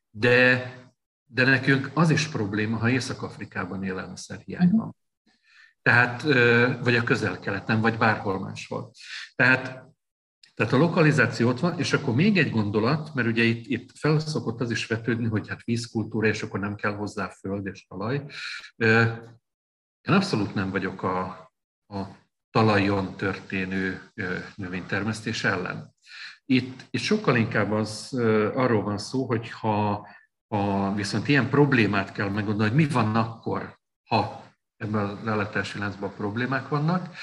De, 0.10 0.74
de 1.26 1.46
nekünk 1.46 1.92
az 1.94 2.10
is 2.10 2.28
probléma, 2.28 2.78
ha 2.78 2.90
Észak-Afrikában 2.90 3.84
élelmiszerhiány 3.84 4.68
mhm. 4.68 4.78
van. 4.78 4.96
Tehát, 5.82 6.22
vagy 6.84 6.96
a 6.96 7.04
közel-keleten, 7.04 7.82
vagy 7.82 7.98
bárhol 7.98 8.40
máshol. 8.40 8.92
Tehát 9.36 9.91
tehát 10.62 10.76
a 10.76 10.86
lokalizáció 10.86 11.50
ott 11.50 11.60
van, 11.60 11.80
és 11.80 11.94
akkor 11.94 12.16
még 12.16 12.38
egy 12.38 12.52
gondolat, 12.52 13.14
mert 13.14 13.28
ugye 13.28 13.44
itt, 13.44 13.66
itt 13.68 13.98
felszokott 13.98 14.62
az 14.62 14.72
is 14.72 14.88
vetődni, 14.88 15.28
hogy 15.28 15.48
hát 15.48 15.64
vízkultúra, 15.64 16.28
és 16.28 16.42
akkor 16.42 16.60
nem 16.60 16.76
kell 16.76 16.94
hozzá 16.94 17.30
föld 17.30 17.66
és 17.66 17.86
talaj. 17.86 18.26
Én 20.02 20.14
abszolút 20.14 20.54
nem 20.54 20.70
vagyok 20.70 21.04
a, 21.04 21.24
a 21.88 22.06
talajon 22.50 23.16
történő 23.16 24.02
növénytermesztés 24.56 25.44
ellen. 25.44 25.96
Itt, 26.46 26.86
itt 26.90 27.02
sokkal 27.02 27.36
inkább 27.36 27.72
az, 27.72 28.14
arról 28.54 28.84
van 28.84 28.98
szó, 28.98 29.26
hogy 29.26 29.50
ha, 29.50 30.08
ha 30.48 30.94
viszont 30.94 31.28
ilyen 31.28 31.50
problémát 31.50 32.12
kell 32.12 32.30
megoldani, 32.30 32.70
hogy 32.70 32.78
mi 32.78 32.88
van 32.88 33.16
akkor, 33.16 33.80
ha 34.08 34.44
ebben 34.78 35.06
a 35.06 35.20
leletási 35.24 35.80
láncban 35.80 36.14
problémák 36.16 36.68
vannak, 36.68 37.16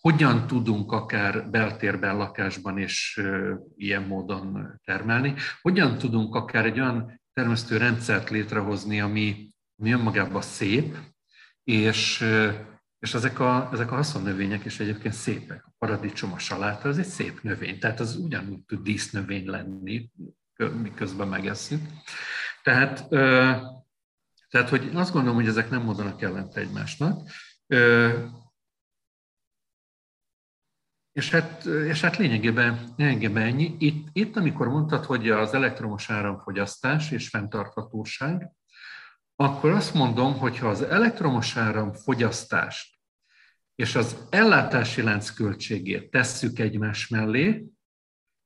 hogyan 0.00 0.46
tudunk 0.46 0.92
akár 0.92 1.50
beltérben, 1.50 2.16
lakásban 2.16 2.78
is 2.78 3.20
ilyen 3.76 4.02
módon 4.02 4.80
termelni, 4.84 5.34
hogyan 5.60 5.98
tudunk 5.98 6.34
akár 6.34 6.64
egy 6.64 6.80
olyan 6.80 7.20
termesztő 7.32 7.76
rendszert 7.76 8.30
létrehozni, 8.30 9.00
ami, 9.00 9.48
ami 9.76 9.92
önmagában 9.92 10.42
szép, 10.42 10.96
és, 11.64 12.24
és 12.98 13.14
ezek 13.14 13.38
a, 13.40 13.68
ezek 13.72 13.92
a 13.92 13.94
haszonnövények 13.94 14.64
is 14.64 14.80
egyébként 14.80 15.14
szépek. 15.14 15.64
A 15.66 15.72
paradicsom, 15.78 16.32
a 16.32 16.38
saláta, 16.38 16.88
az 16.88 16.98
egy 16.98 17.04
szép 17.04 17.42
növény, 17.42 17.78
tehát 17.78 18.00
az 18.00 18.16
ugyanúgy 18.16 18.64
tud 18.66 18.82
dísznövény 18.82 19.46
lenni, 19.46 20.10
miközben 20.82 21.28
megesszük. 21.28 21.80
Tehát, 22.62 23.08
tehát, 24.48 24.68
hogy 24.68 24.90
azt 24.94 25.12
gondolom, 25.12 25.36
hogy 25.36 25.48
ezek 25.48 25.70
nem 25.70 25.82
mondanak 25.82 26.22
ellent 26.22 26.56
egymásnak. 26.56 27.30
És 31.12 31.30
hát, 31.30 31.64
és 31.64 32.00
hát 32.00 32.16
lényegében, 32.16 32.92
lényegében 32.96 33.42
ennyi. 33.42 33.76
Itt, 33.78 34.08
itt, 34.12 34.36
amikor 34.36 34.68
mondtad, 34.68 35.04
hogy 35.04 35.30
az 35.30 35.54
elektromos 35.54 36.10
áramfogyasztás 36.10 37.10
és 37.10 37.28
fenntarthatóság, 37.28 38.50
akkor 39.36 39.70
azt 39.70 39.94
mondom, 39.94 40.38
hogy 40.38 40.58
ha 40.58 40.68
az 40.68 40.82
elektromos 40.82 41.56
áramfogyasztást 41.56 42.92
és 43.74 43.94
az 43.94 44.16
ellátási 44.30 45.02
lánc 45.02 45.30
költségét 45.30 46.10
tesszük 46.10 46.58
egymás 46.58 47.08
mellé, 47.08 47.66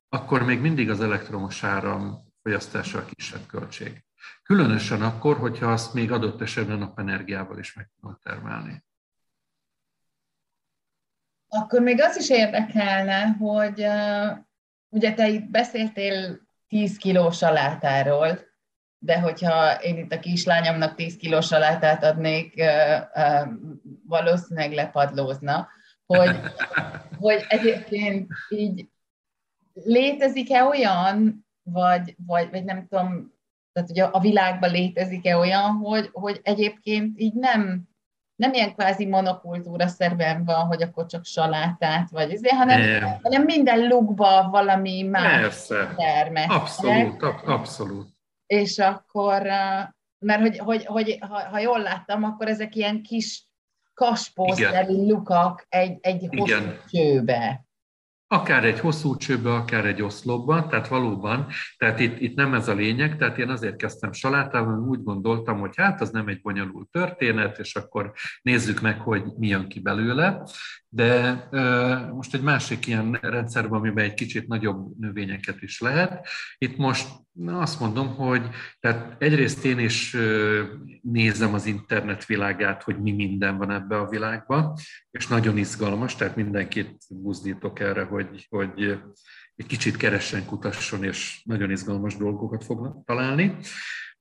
akkor 0.09 0.43
még 0.43 0.59
mindig 0.59 0.89
az 0.89 1.01
elektromos 1.01 1.63
áram 1.63 2.33
fogyasztása 2.41 2.97
a 2.97 3.05
kisebb 3.05 3.45
költség. 3.45 4.05
Különösen 4.43 5.01
akkor, 5.01 5.37
hogyha 5.37 5.71
azt 5.71 5.93
még 5.93 6.11
adott 6.11 6.41
esetben 6.41 6.77
napenergiával 6.77 7.59
is 7.59 7.73
meg 7.73 7.89
tudod 7.99 8.19
termelni. 8.19 8.83
Akkor 11.49 11.81
még 11.81 12.01
az 12.01 12.17
is 12.17 12.29
érdekelne, 12.29 13.25
hogy 13.25 13.79
uh, 13.79 14.37
ugye 14.89 15.13
te 15.13 15.27
itt 15.27 15.49
beszéltél 15.49 16.39
10 16.67 16.97
kilós 16.97 17.37
salátáról, 17.37 18.39
de 18.97 19.19
hogyha 19.19 19.73
én 19.81 19.97
itt 19.97 20.11
a 20.11 20.19
kislányomnak 20.19 20.95
10 20.95 21.15
kilós 21.15 21.45
salátát 21.45 22.03
adnék, 22.03 22.53
uh, 22.57 23.01
uh, 23.15 23.47
valószínűleg 24.07 24.71
lepadlózna, 24.71 25.67
hogy, 26.05 26.39
hogy 27.19 27.45
egyébként 27.47 28.31
így 28.49 28.89
létezik-e 29.73 30.63
olyan, 30.63 31.45
vagy, 31.63 32.15
vagy, 32.25 32.49
vagy 32.49 32.63
nem 32.63 32.87
tudom, 32.87 33.35
tehát 33.73 33.89
hogy 33.89 33.99
a 33.99 34.19
világban 34.19 34.71
létezik-e 34.71 35.37
olyan, 35.37 35.71
hogy, 35.71 36.09
hogy 36.11 36.39
egyébként 36.43 37.19
így 37.19 37.33
nem 37.33 37.87
nem 38.37 38.53
ilyen 38.53 38.73
kvázi 38.73 39.05
monokultúra 39.05 39.87
szerben 39.87 40.45
van, 40.45 40.65
hogy 40.65 40.81
akkor 40.81 41.05
csak 41.05 41.25
salátát 41.25 42.09
vagy 42.09 42.31
ezért, 42.31 42.55
hanem, 42.55 42.81
nem. 42.81 43.19
hanem 43.23 43.43
minden 43.43 43.87
lukba 43.87 44.49
valami 44.49 45.03
más 45.03 45.41
Persze. 45.41 45.93
termesztek. 45.95 46.51
Abszolút, 46.51 47.23
abszolút. 47.45 48.07
És 48.45 48.79
akkor, 48.79 49.41
mert 50.19 50.41
hogy, 50.41 50.57
hogy, 50.57 50.85
hogy 50.85 51.17
ha, 51.19 51.49
ha 51.49 51.59
jól 51.59 51.79
láttam, 51.79 52.23
akkor 52.23 52.47
ezek 52.47 52.75
ilyen 52.75 53.01
kis 53.01 53.47
kaspószerű 53.93 55.07
lukak 55.07 55.65
egy, 55.69 55.97
egy 56.01 56.27
hosszú 56.29 56.45
Igen. 56.45 56.79
csőbe. 56.91 57.66
Akár 58.29 58.65
egy 58.65 58.79
hosszú 58.79 59.17
csőbe, 59.17 59.53
akár 59.53 59.85
egy 59.85 60.01
oszlopban, 60.01 60.69
tehát 60.69 60.87
valóban, 60.87 61.47
tehát 61.77 61.99
itt, 61.99 62.19
itt 62.19 62.35
nem 62.35 62.53
ez 62.53 62.67
a 62.67 62.73
lényeg, 62.73 63.17
tehát 63.17 63.37
én 63.37 63.49
azért 63.49 63.75
kezdtem 63.75 64.11
salátával, 64.11 64.79
úgy 64.79 65.03
gondoltam, 65.03 65.59
hogy 65.59 65.73
hát 65.75 66.01
az 66.01 66.09
nem 66.09 66.27
egy 66.27 66.41
bonyolult 66.41 66.89
történet, 66.89 67.59
és 67.59 67.75
akkor 67.75 68.11
nézzük 68.41 68.81
meg, 68.81 68.99
hogy 68.99 69.23
mi 69.37 69.47
jön 69.47 69.67
ki 69.67 69.79
belőle. 69.79 70.43
De 70.89 71.47
most 72.13 72.33
egy 72.33 72.41
másik 72.41 72.87
ilyen 72.87 73.17
rendszerben, 73.21 73.79
amiben 73.79 74.03
egy 74.03 74.13
kicsit 74.13 74.47
nagyobb 74.47 74.99
növényeket 74.99 75.61
is 75.61 75.79
lehet. 75.79 76.27
Itt 76.57 76.77
most 76.77 77.07
azt 77.45 77.79
mondom, 77.79 78.15
hogy 78.15 78.49
tehát 78.79 79.15
egyrészt 79.21 79.65
én 79.65 79.79
is 79.79 80.17
nézem 81.01 81.53
az 81.53 81.65
internet 81.65 82.25
világát, 82.25 82.83
hogy 82.83 83.01
mi 83.01 83.11
minden 83.11 83.57
van 83.57 83.71
ebbe 83.71 83.97
a 83.97 84.07
világban, 84.07 84.73
és 85.11 85.27
nagyon 85.27 85.57
izgalmas, 85.57 86.15
tehát 86.15 86.35
mindenkit 86.35 86.97
buzdítok 87.09 87.79
erre, 87.79 88.03
hogy, 88.03 88.47
hogy 88.49 88.99
egy 89.55 89.65
kicsit 89.65 89.97
keressen, 89.97 90.45
kutasson, 90.45 91.03
és 91.03 91.41
nagyon 91.43 91.71
izgalmas 91.71 92.15
dolgokat 92.15 92.63
fognak 92.63 93.05
találni. 93.05 93.57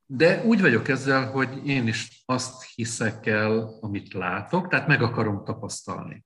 De 0.07 0.45
úgy 0.45 0.61
vagyok 0.61 0.89
ezzel, 0.89 1.31
hogy 1.31 1.67
én 1.67 1.87
is 1.87 2.23
azt 2.25 2.65
hiszek 2.75 3.27
el, 3.27 3.79
amit 3.81 4.13
látok, 4.13 4.69
tehát 4.69 4.87
meg 4.87 5.03
akarom 5.03 5.45
tapasztalni. 5.45 6.25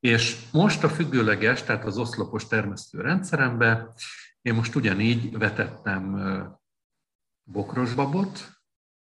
És 0.00 0.36
most 0.52 0.84
a 0.84 0.88
függőleges, 0.88 1.62
tehát 1.62 1.84
az 1.84 1.98
oszlopos 1.98 2.46
termesztő 2.46 3.00
rendszerembe 3.00 3.92
én 4.42 4.54
most 4.54 4.74
ugyanígy 4.74 5.38
vetettem 5.38 6.16
bokrosbabot, 7.42 8.48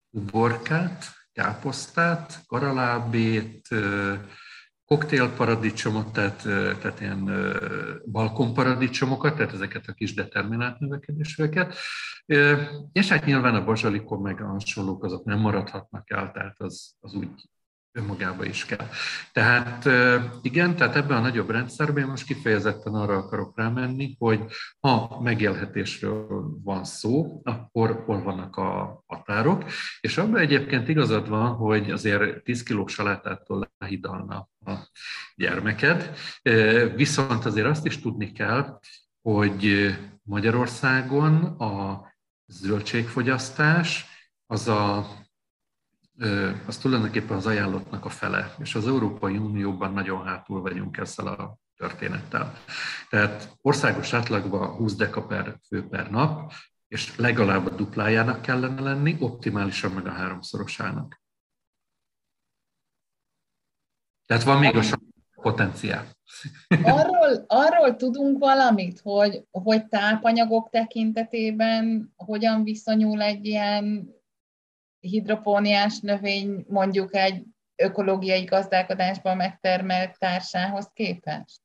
uborkát, 0.10 1.06
káposztát, 1.32 2.44
karalábét, 2.48 3.68
koktélparadicsomot, 4.86 6.14
tehát, 6.14 6.42
tehát 6.80 7.00
ilyen 7.00 7.26
balkonparadicsomokat, 8.06 9.36
tehát 9.36 9.54
ezeket 9.54 9.88
a 9.88 9.94
kis 9.94 10.14
determinált 10.14 10.80
növekedésűeket, 10.80 11.76
és 12.92 13.08
hát 13.10 13.26
nyilván 13.26 13.56
a 13.56 13.64
bazsalikon 13.64 14.22
meg 14.22 14.42
a 14.42 14.48
hasonlók 14.48 15.04
azok 15.04 15.26
nem 15.26 15.40
maradhatnak 15.40 16.10
el, 16.10 16.32
tehát 16.32 16.62
az, 16.62 16.96
az 17.00 17.14
úgy 17.14 17.30
önmagába 17.96 18.46
is 18.46 18.66
kell. 18.66 18.88
Tehát 19.32 19.90
igen, 20.42 20.76
tehát 20.76 20.96
ebben 20.96 21.18
a 21.18 21.22
nagyobb 21.22 21.50
rendszerben 21.50 22.08
most 22.08 22.26
kifejezetten 22.26 22.94
arra 22.94 23.18
akarok 23.18 23.58
rámenni, 23.58 24.16
hogy 24.20 24.40
ha 24.80 25.20
megélhetésről 25.22 26.28
van 26.64 26.84
szó, 26.84 27.42
akkor 27.44 28.04
hol 28.06 28.24
vannak 28.24 28.56
a 28.56 29.04
határok, 29.08 29.64
és 30.00 30.18
abban 30.18 30.40
egyébként 30.40 30.88
igazad 30.88 31.30
van, 31.30 31.54
hogy 31.54 31.92
azért 31.92 32.44
10 32.44 32.64
kiló 32.64 32.88
salátától 32.88 33.72
lehidalna 33.78 34.50
a 34.66 34.74
gyermeked, 35.36 36.16
viszont 36.96 37.46
azért 37.46 37.68
azt 37.68 37.86
is 37.86 38.00
tudni 38.00 38.32
kell, 38.32 38.80
hogy 39.22 39.96
Magyarországon 40.24 41.44
a 41.44 42.04
zöldségfogyasztás 42.48 44.06
az 44.46 44.68
a 44.68 45.08
az 46.68 46.78
tulajdonképpen 46.78 47.38
az 47.38 47.46
ajánlottnak 47.46 48.06
a 48.06 48.10
fele, 48.10 48.56
és 48.60 48.76
az 48.76 48.88
Európai 48.88 49.38
Unióban 49.38 49.94
nagyon 49.94 50.26
hátul 50.26 50.62
vagyunk 50.62 50.98
ezzel 50.98 51.28
a 51.28 51.58
történettel. 51.78 52.54
Tehát 53.10 53.58
országos 53.62 54.14
átlagban 54.14 54.76
20 54.76 54.96
deka 54.96 55.26
per 55.26 55.60
fő 55.68 55.88
per 55.88 56.10
nap, 56.10 56.52
és 56.88 57.18
legalább 57.18 57.66
a 57.66 57.70
duplájának 57.70 58.42
kellene 58.42 58.82
lenni, 58.82 59.18
optimálisan 59.20 59.92
meg 59.92 60.06
a 60.06 60.12
háromszorosának. 60.12 61.22
Tehát 64.26 64.44
van 64.44 64.60
még 64.60 64.76
a 64.76 64.84
potenciál. 65.42 66.06
Arról, 66.84 67.46
arról 67.48 67.96
tudunk 67.96 68.40
valamit, 68.40 69.00
hogy, 69.00 69.44
hogy 69.52 69.88
tápanyagok 69.88 70.70
tekintetében 70.70 72.14
hogyan 72.16 72.64
viszonyul 72.64 73.22
egy 73.22 73.46
ilyen 73.46 74.15
hidropóniás 75.06 76.00
növény 76.00 76.66
mondjuk 76.68 77.16
egy 77.16 77.44
ökológiai 77.76 78.44
gazdálkodásban 78.44 79.38
megtermelt 79.38 80.20
társához 80.20 80.90
képest? 80.94 81.62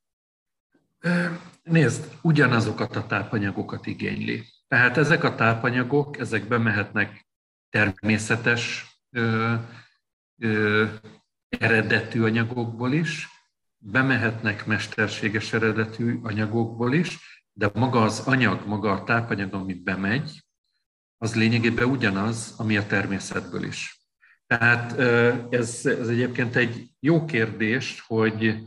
Nézd, 1.63 2.13
ugyanazokat 2.23 2.97
a 2.97 3.07
tápanyagokat 3.07 3.87
igényli. 3.87 4.45
Tehát 4.69 4.97
ezek 4.97 5.25
a 5.25 5.35
tápanyagok, 5.35 6.19
ezek 6.19 6.49
bemehetnek 6.49 7.27
természetes 7.71 8.87
ö, 9.11 9.55
ö, 10.39 10.87
eredetű 11.49 12.23
anyagokból 12.23 12.93
is, 12.93 13.29
bemehetnek 13.79 14.67
mesterséges 14.67 15.53
eredetű 15.53 16.21
anyagokból 16.23 16.93
is, 16.93 17.19
de 17.53 17.71
maga 17.75 18.03
az 18.03 18.21
anyag, 18.27 18.67
maga 18.67 18.93
a 18.93 19.05
tápanyag, 19.05 19.55
amit 19.55 19.83
bemegy, 19.83 20.43
az 21.23 21.35
lényegében 21.35 21.89
ugyanaz, 21.89 22.55
ami 22.57 22.77
a 22.77 22.87
természetből 22.87 23.65
is. 23.65 23.99
Tehát 24.47 24.99
ez, 25.53 25.81
ez 25.85 26.09
egyébként 26.09 26.57
egy 26.57 26.91
jó 27.01 27.25
kérdés, 27.25 28.05
hogy 28.07 28.59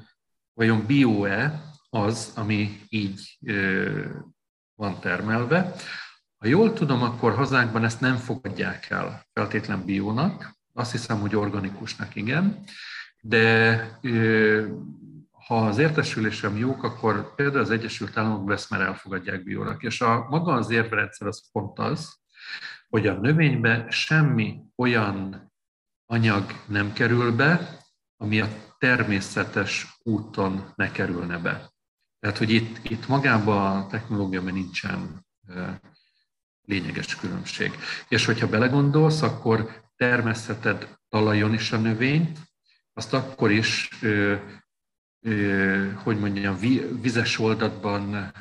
vajon 0.53 0.85
bio-e 0.85 1.61
az, 1.89 2.31
ami 2.35 2.79
így 2.89 3.37
van 4.75 4.99
termelve. 4.99 5.75
Ha 6.37 6.47
jól 6.47 6.73
tudom, 6.73 7.01
akkor 7.01 7.35
hazánkban 7.35 7.83
ezt 7.83 8.01
nem 8.01 8.15
fogadják 8.15 8.89
el 8.89 9.25
feltétlen 9.33 9.85
biónak, 9.85 10.55
azt 10.73 10.91
hiszem, 10.91 11.19
hogy 11.19 11.35
organikusnak 11.35 12.15
igen, 12.15 12.63
de 13.21 13.99
ha 15.31 15.65
az 15.65 15.77
értesülésem 15.77 16.57
jók, 16.57 16.83
akkor 16.83 17.35
például 17.35 17.61
az 17.61 17.71
Egyesült 17.71 18.17
Államokban 18.17 18.55
ezt 18.55 18.69
már 18.69 18.81
elfogadják 18.81 19.43
biónak. 19.43 19.83
És 19.83 20.01
a 20.01 20.25
maga 20.29 20.53
az 20.53 20.69
érvrendszer 20.69 21.27
az 21.27 21.51
pont 21.51 21.79
az, 21.79 22.21
hogy 22.89 23.07
a 23.07 23.13
növénybe 23.13 23.85
semmi 23.89 24.61
olyan 24.75 25.51
anyag 26.05 26.63
nem 26.67 26.93
kerül 26.93 27.35
be, 27.35 27.79
ami 28.17 28.39
a 28.39 28.47
természetes 28.77 29.97
úton 30.03 30.71
ne 30.75 30.91
kerülne 30.91 31.37
be. 31.37 31.71
Tehát, 32.19 32.37
hogy 32.37 32.49
itt, 32.49 32.89
itt 32.89 33.07
magában 33.07 33.77
a 33.77 33.87
technológiában 33.87 34.53
nincsen 34.53 35.25
lényeges 36.61 37.15
különbség. 37.15 37.71
És 38.07 38.25
hogyha 38.25 38.47
belegondolsz, 38.49 39.21
akkor 39.21 39.83
termesztheted 39.95 40.97
talajon 41.09 41.53
is 41.53 41.71
a 41.71 41.77
növényt, 41.77 42.39
azt 42.93 43.13
akkor 43.13 43.51
is 43.51 43.89
hogy 46.03 46.19
mondjam, 46.19 46.57
vizes 47.01 47.39
oldatban, 47.39 48.31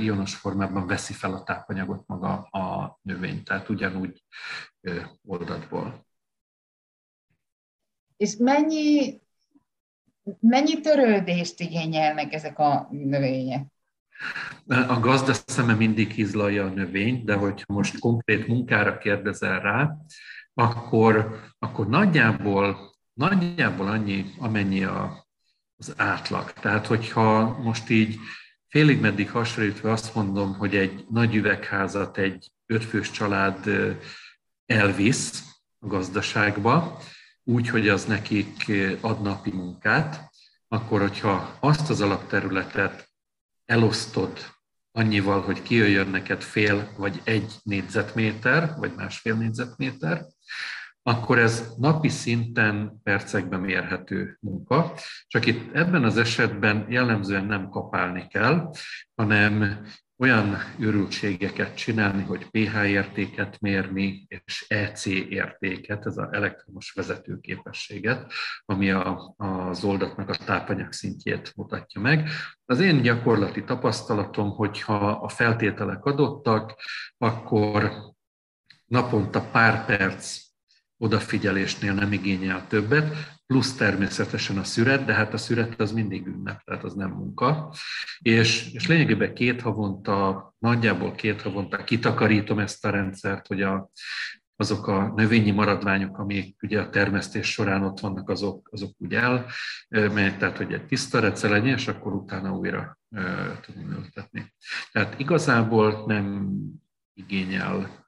ionos 0.00 0.34
formában 0.34 0.86
veszi 0.86 1.12
fel 1.12 1.32
a 1.32 1.42
tápanyagot 1.42 2.06
maga 2.06 2.32
a 2.38 2.98
növény, 3.02 3.42
tehát 3.42 3.68
ugyanúgy 3.68 4.22
oldatból. 5.26 6.06
És 8.16 8.36
mennyi, 8.36 9.20
mennyi 10.40 10.80
törődést 10.80 11.60
igényelnek 11.60 12.32
ezek 12.32 12.58
a 12.58 12.88
növények? 12.90 13.66
A 14.66 15.00
gazda 15.00 15.32
szeme 15.32 15.74
mindig 15.74 16.18
izlalja 16.18 16.64
a 16.64 16.68
növényt, 16.68 17.24
de 17.24 17.34
hogyha 17.34 17.72
most 17.72 17.98
konkrét 17.98 18.46
munkára 18.46 18.98
kérdezel 18.98 19.60
rá, 19.60 19.96
akkor, 20.54 21.40
akkor 21.58 21.88
nagyjából, 21.88 22.94
nagyjából 23.12 23.86
annyi, 23.86 24.24
amennyi 24.38 24.84
a 24.84 25.25
az 25.76 25.92
átlag. 25.96 26.52
Tehát, 26.52 26.86
hogyha 26.86 27.58
most 27.58 27.90
így 27.90 28.18
félig 28.68 29.00
meddig 29.00 29.30
hasonlítva 29.30 29.92
azt 29.92 30.14
mondom, 30.14 30.54
hogy 30.54 30.76
egy 30.76 31.04
nagy 31.10 31.34
üvegházat 31.34 32.18
egy 32.18 32.50
ötfős 32.66 33.10
család 33.10 33.70
elvisz 34.66 35.44
a 35.78 35.86
gazdaságba, 35.86 36.98
úgy, 37.44 37.68
hogy 37.68 37.88
az 37.88 38.04
nekik 38.04 38.72
ad 39.00 39.22
napi 39.22 39.50
munkát, 39.50 40.30
akkor, 40.68 41.00
hogyha 41.00 41.56
azt 41.60 41.90
az 41.90 42.00
alapterületet 42.00 43.10
elosztod 43.64 44.54
annyival, 44.92 45.40
hogy 45.40 45.62
kijöjjön 45.62 46.08
neked 46.08 46.42
fél 46.42 46.92
vagy 46.96 47.20
egy 47.24 47.54
négyzetméter, 47.62 48.74
vagy 48.76 48.92
másfél 48.94 49.34
négyzetméter, 49.34 50.26
akkor 51.08 51.38
ez 51.38 51.72
napi 51.78 52.08
szinten 52.08 53.00
percekben 53.02 53.60
mérhető 53.60 54.36
munka. 54.40 54.92
Csak 55.26 55.46
itt 55.46 55.74
ebben 55.74 56.04
az 56.04 56.16
esetben 56.16 56.86
jellemzően 56.88 57.44
nem 57.44 57.68
kapálni 57.68 58.26
kell, 58.26 58.70
hanem 59.14 59.84
olyan 60.18 60.56
őrültségeket 60.78 61.76
csinálni, 61.76 62.22
hogy 62.22 62.50
pH 62.50 62.88
értéket 62.88 63.60
mérni, 63.60 64.26
és 64.28 64.64
EC 64.68 65.06
értéket, 65.06 66.06
ez 66.06 66.16
az 66.16 66.28
elektromos 66.30 66.92
vezetőképességet, 66.92 68.32
ami 68.64 68.90
a, 68.90 69.34
az 69.36 69.84
oldatnak 69.84 70.28
a 70.28 70.36
tápanyag 70.44 70.92
szintjét 70.92 71.52
mutatja 71.56 72.00
meg. 72.00 72.28
Az 72.64 72.80
én 72.80 73.02
gyakorlati 73.02 73.64
tapasztalatom, 73.64 74.50
hogyha 74.50 75.10
a 75.10 75.28
feltételek 75.28 76.04
adottak, 76.04 76.74
akkor 77.18 77.92
naponta 78.86 79.40
pár 79.40 79.84
perc 79.84 80.45
odafigyelésnél 80.98 81.92
nem 81.94 82.12
igényel 82.12 82.66
többet, 82.66 83.36
plusz 83.46 83.74
természetesen 83.74 84.58
a 84.58 84.64
szüret, 84.64 85.04
de 85.04 85.14
hát 85.14 85.32
a 85.32 85.36
szüret 85.36 85.80
az 85.80 85.92
mindig 85.92 86.26
ünnep, 86.26 86.62
tehát 86.64 86.84
az 86.84 86.94
nem 86.94 87.10
munka. 87.10 87.74
És, 88.18 88.72
és 88.72 88.86
lényegében 88.86 89.34
két 89.34 89.60
havonta, 89.60 90.54
nagyjából 90.58 91.14
két 91.14 91.42
havonta 91.42 91.84
kitakarítom 91.84 92.58
ezt 92.58 92.84
a 92.84 92.90
rendszert, 92.90 93.46
hogy 93.46 93.62
a, 93.62 93.90
azok 94.56 94.86
a 94.86 95.12
növényi 95.16 95.50
maradványok, 95.50 96.18
amik 96.18 96.62
ugye 96.62 96.80
a 96.80 96.90
termesztés 96.90 97.50
során 97.52 97.82
ott 97.82 98.00
vannak, 98.00 98.28
azok, 98.28 98.68
azok 98.72 98.90
úgy 98.98 99.14
el, 99.14 99.46
tehát 100.38 100.56
hogy 100.56 100.72
egy 100.72 100.86
tiszta 100.86 101.20
recce 101.20 101.48
legyen, 101.48 101.76
és 101.76 101.88
akkor 101.88 102.12
utána 102.12 102.52
újra 102.52 102.98
tudom 103.60 103.90
ültetni. 103.90 104.52
Tehát 104.92 105.18
igazából 105.18 106.04
nem 106.06 106.54
igényel 107.14 108.05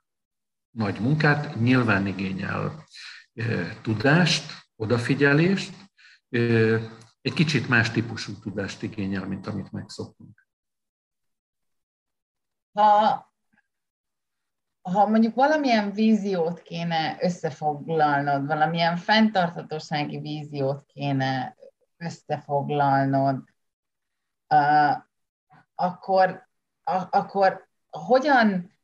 nagy 0.79 1.01
munkát, 1.01 1.55
nyilván 1.55 2.07
igényel 2.07 2.85
tudást, 3.83 4.53
odafigyelést, 4.77 5.75
egy 7.21 7.33
kicsit 7.35 7.69
más 7.69 7.91
típusú 7.91 8.39
tudást 8.39 8.83
igényel, 8.83 9.27
mint 9.27 9.47
amit 9.47 9.73
megszoktunk. 9.73 10.47
Ha, 12.73 13.33
ha 14.83 15.07
mondjuk 15.07 15.35
valamilyen 15.35 15.93
víziót 15.93 16.63
kéne 16.63 17.17
összefoglalnod, 17.21 18.47
valamilyen 18.47 18.97
fenntarthatósági 18.97 20.19
víziót 20.19 20.85
kéne 20.87 21.57
összefoglalnod, 21.97 23.45
akkor, 25.75 26.49
akkor 27.11 27.69
hogyan 27.91 28.77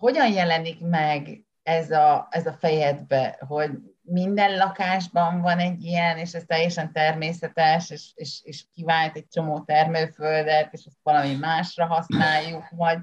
hogyan 0.00 0.32
jelenik 0.32 0.80
meg 0.80 1.44
ez 1.62 1.90
a, 1.90 2.26
ez 2.30 2.46
a 2.46 2.52
fejedbe, 2.52 3.38
hogy 3.48 3.70
minden 4.02 4.56
lakásban 4.56 5.40
van 5.40 5.58
egy 5.58 5.84
ilyen, 5.84 6.18
és 6.18 6.32
ez 6.32 6.42
teljesen 6.46 6.92
természetes, 6.92 7.90
és, 7.90 8.10
és, 8.14 8.40
és 8.44 8.64
kivált 8.74 9.16
egy 9.16 9.28
csomó 9.28 9.60
termőföldet, 9.60 10.72
és 10.72 10.84
ezt 10.84 10.98
valami 11.02 11.34
másra 11.34 11.86
használjuk, 11.86 12.64
vagy 12.70 12.98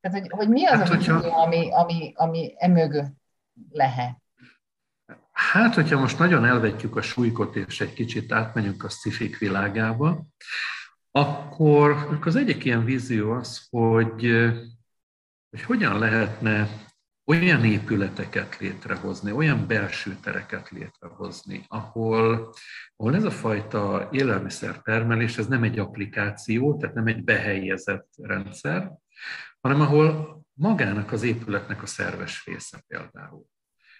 tehát, 0.00 0.20
hogy, 0.20 0.30
hogy 0.30 0.48
mi 0.48 0.66
az, 0.66 0.78
hát, 0.78 0.88
a 0.88 0.94
hogyha... 0.94 1.14
ami, 1.14 1.70
ami, 1.72 2.12
ami 2.16 2.54
emögött 2.56 3.14
lehet? 3.70 4.16
Hát, 5.32 5.74
hogyha 5.74 5.98
most 5.98 6.18
nagyon 6.18 6.44
elvetjük 6.44 6.96
a 6.96 7.02
súlykot, 7.02 7.56
és 7.56 7.80
egy 7.80 7.92
kicsit 7.92 8.32
átmenjünk 8.32 8.84
a 8.84 8.88
szifik 8.88 9.38
világába, 9.38 10.24
akkor 11.10 12.18
az 12.24 12.36
egyik 12.36 12.64
ilyen 12.64 12.84
vízió 12.84 13.32
az, 13.32 13.66
hogy, 13.70 14.26
hogy 15.54 15.62
hogyan 15.62 15.98
lehetne 15.98 16.68
olyan 17.26 17.64
épületeket 17.64 18.58
létrehozni, 18.58 19.32
olyan 19.32 19.66
belső 19.66 20.16
tereket 20.22 20.68
létrehozni, 20.68 21.64
ahol, 21.68 22.52
ahol 22.96 23.14
ez 23.14 23.24
a 23.24 23.30
fajta 23.30 24.08
élelmiszertermelés, 24.12 25.38
ez 25.38 25.46
nem 25.46 25.62
egy 25.62 25.78
applikáció, 25.78 26.76
tehát 26.76 26.94
nem 26.94 27.06
egy 27.06 27.24
behelyezett 27.24 28.08
rendszer, 28.22 28.92
hanem 29.60 29.80
ahol 29.80 30.40
magának 30.52 31.12
az 31.12 31.22
épületnek 31.22 31.82
a 31.82 31.86
szerves 31.86 32.44
része 32.44 32.84
például. 32.86 33.44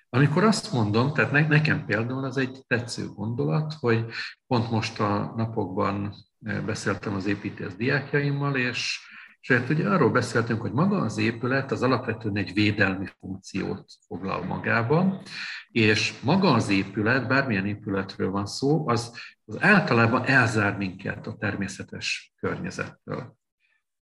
Amikor 0.09 0.45
azt 0.45 0.73
mondom, 0.73 1.13
tehát 1.13 1.49
nekem 1.49 1.85
például 1.87 2.25
az 2.25 2.37
egy 2.37 2.65
tetsző 2.67 3.07
gondolat, 3.07 3.75
hogy 3.81 4.05
pont 4.47 4.71
most 4.71 5.01
a 5.01 5.33
napokban 5.37 6.15
eh, 6.45 6.61
beszéltem 6.61 7.15
az 7.15 7.27
építész 7.27 7.75
diákjaimmal, 7.75 8.57
és, 8.57 9.13
és 9.45 9.51
hát 9.51 9.69
ugye 9.69 9.89
arról 9.89 10.11
beszéltünk, 10.11 10.61
hogy 10.61 10.73
maga 10.73 10.97
az 10.97 11.19
épület 11.19 11.71
az 11.73 11.83
alapvetően 11.83 12.37
egy 12.37 12.53
védelmi 12.53 13.07
funkciót 13.19 13.93
foglal 14.07 14.45
magába, 14.45 15.23
és 15.71 16.21
maga 16.23 16.53
az 16.53 16.69
épület, 16.69 17.29
bármilyen 17.29 17.67
épületről 17.67 18.31
van 18.31 18.47
szó, 18.47 18.89
az, 18.89 19.19
az 19.45 19.63
általában 19.63 20.25
elzár 20.25 20.77
minket 20.77 21.27
a 21.27 21.37
természetes 21.37 22.33
környezettől. 22.41 23.37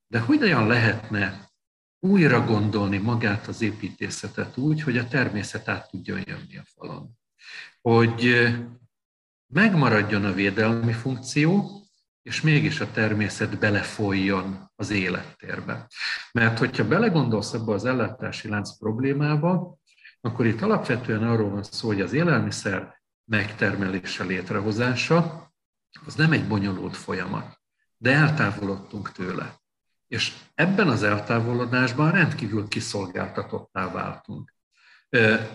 De 0.07 0.21
hogyan 0.21 0.67
lehetne 0.67 1.51
újra 2.01 2.45
gondolni 2.45 2.99
magát 2.99 3.47
az 3.47 3.63
építészetet 3.63 4.57
úgy, 4.57 4.83
hogy 4.83 4.97
a 4.97 5.09
természet 5.09 5.69
át 5.69 5.91
tudjon 5.91 6.21
jönni 6.27 6.57
a 6.57 6.65
falon. 6.65 7.11
Hogy 7.81 8.49
megmaradjon 9.47 10.25
a 10.25 10.33
védelmi 10.33 10.93
funkció, 10.93 11.82
és 12.23 12.41
mégis 12.41 12.81
a 12.81 12.91
természet 12.91 13.59
belefolyjon 13.59 14.71
az 14.77 14.91
élettérbe. 14.91 15.87
Mert 16.33 16.59
hogyha 16.59 16.89
belegondolsz 16.89 17.53
ebbe 17.53 17.73
az 17.73 17.85
ellátási 17.85 18.49
lánc 18.49 18.79
problémába, 18.79 19.77
akkor 20.21 20.47
itt 20.47 20.63
alapvetően 20.63 21.23
arról 21.23 21.51
van 21.51 21.63
szó, 21.63 21.89
hogy 21.89 22.01
az 22.01 22.13
élelmiszer 22.13 23.01
megtermelése, 23.25 24.25
létrehozása, 24.25 25.51
az 26.07 26.15
nem 26.15 26.33
egy 26.33 26.49
bonyolult 26.49 26.97
folyamat, 26.97 27.61
de 27.97 28.13
eltávolodtunk 28.13 29.13
tőle. 29.13 29.61
És 30.09 30.33
ebben 30.55 30.89
az 30.89 31.03
eltávolodásban 31.03 32.11
rendkívül 32.11 32.69
kiszolgáltatottá 32.69 33.91
váltunk. 33.91 34.55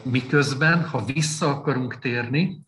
Miközben, 0.03 0.83
ha 0.83 1.05
vissza 1.05 1.49
akarunk 1.49 1.99
térni, 1.99 2.61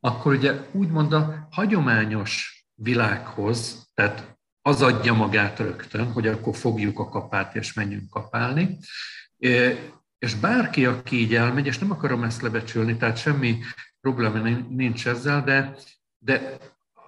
akkor 0.00 0.34
ugye 0.34 0.60
úgymond 0.72 1.12
a 1.12 1.46
hagyományos 1.50 2.53
világhoz, 2.74 3.90
tehát 3.94 4.36
az 4.62 4.82
adja 4.82 5.12
magát 5.12 5.58
rögtön, 5.58 6.12
hogy 6.12 6.26
akkor 6.26 6.56
fogjuk 6.56 6.98
a 6.98 7.08
kapát 7.08 7.54
és 7.54 7.72
menjünk 7.72 8.10
kapálni. 8.10 8.78
És 10.18 10.34
bárki, 10.40 10.86
aki 10.86 11.16
így 11.16 11.34
elmegy, 11.34 11.66
és 11.66 11.78
nem 11.78 11.90
akarom 11.90 12.22
ezt 12.22 12.42
lebecsülni, 12.42 12.96
tehát 12.96 13.16
semmi 13.16 13.58
probléma 14.00 14.58
nincs 14.68 15.06
ezzel, 15.06 15.44
de, 15.44 15.76
de 16.18 16.58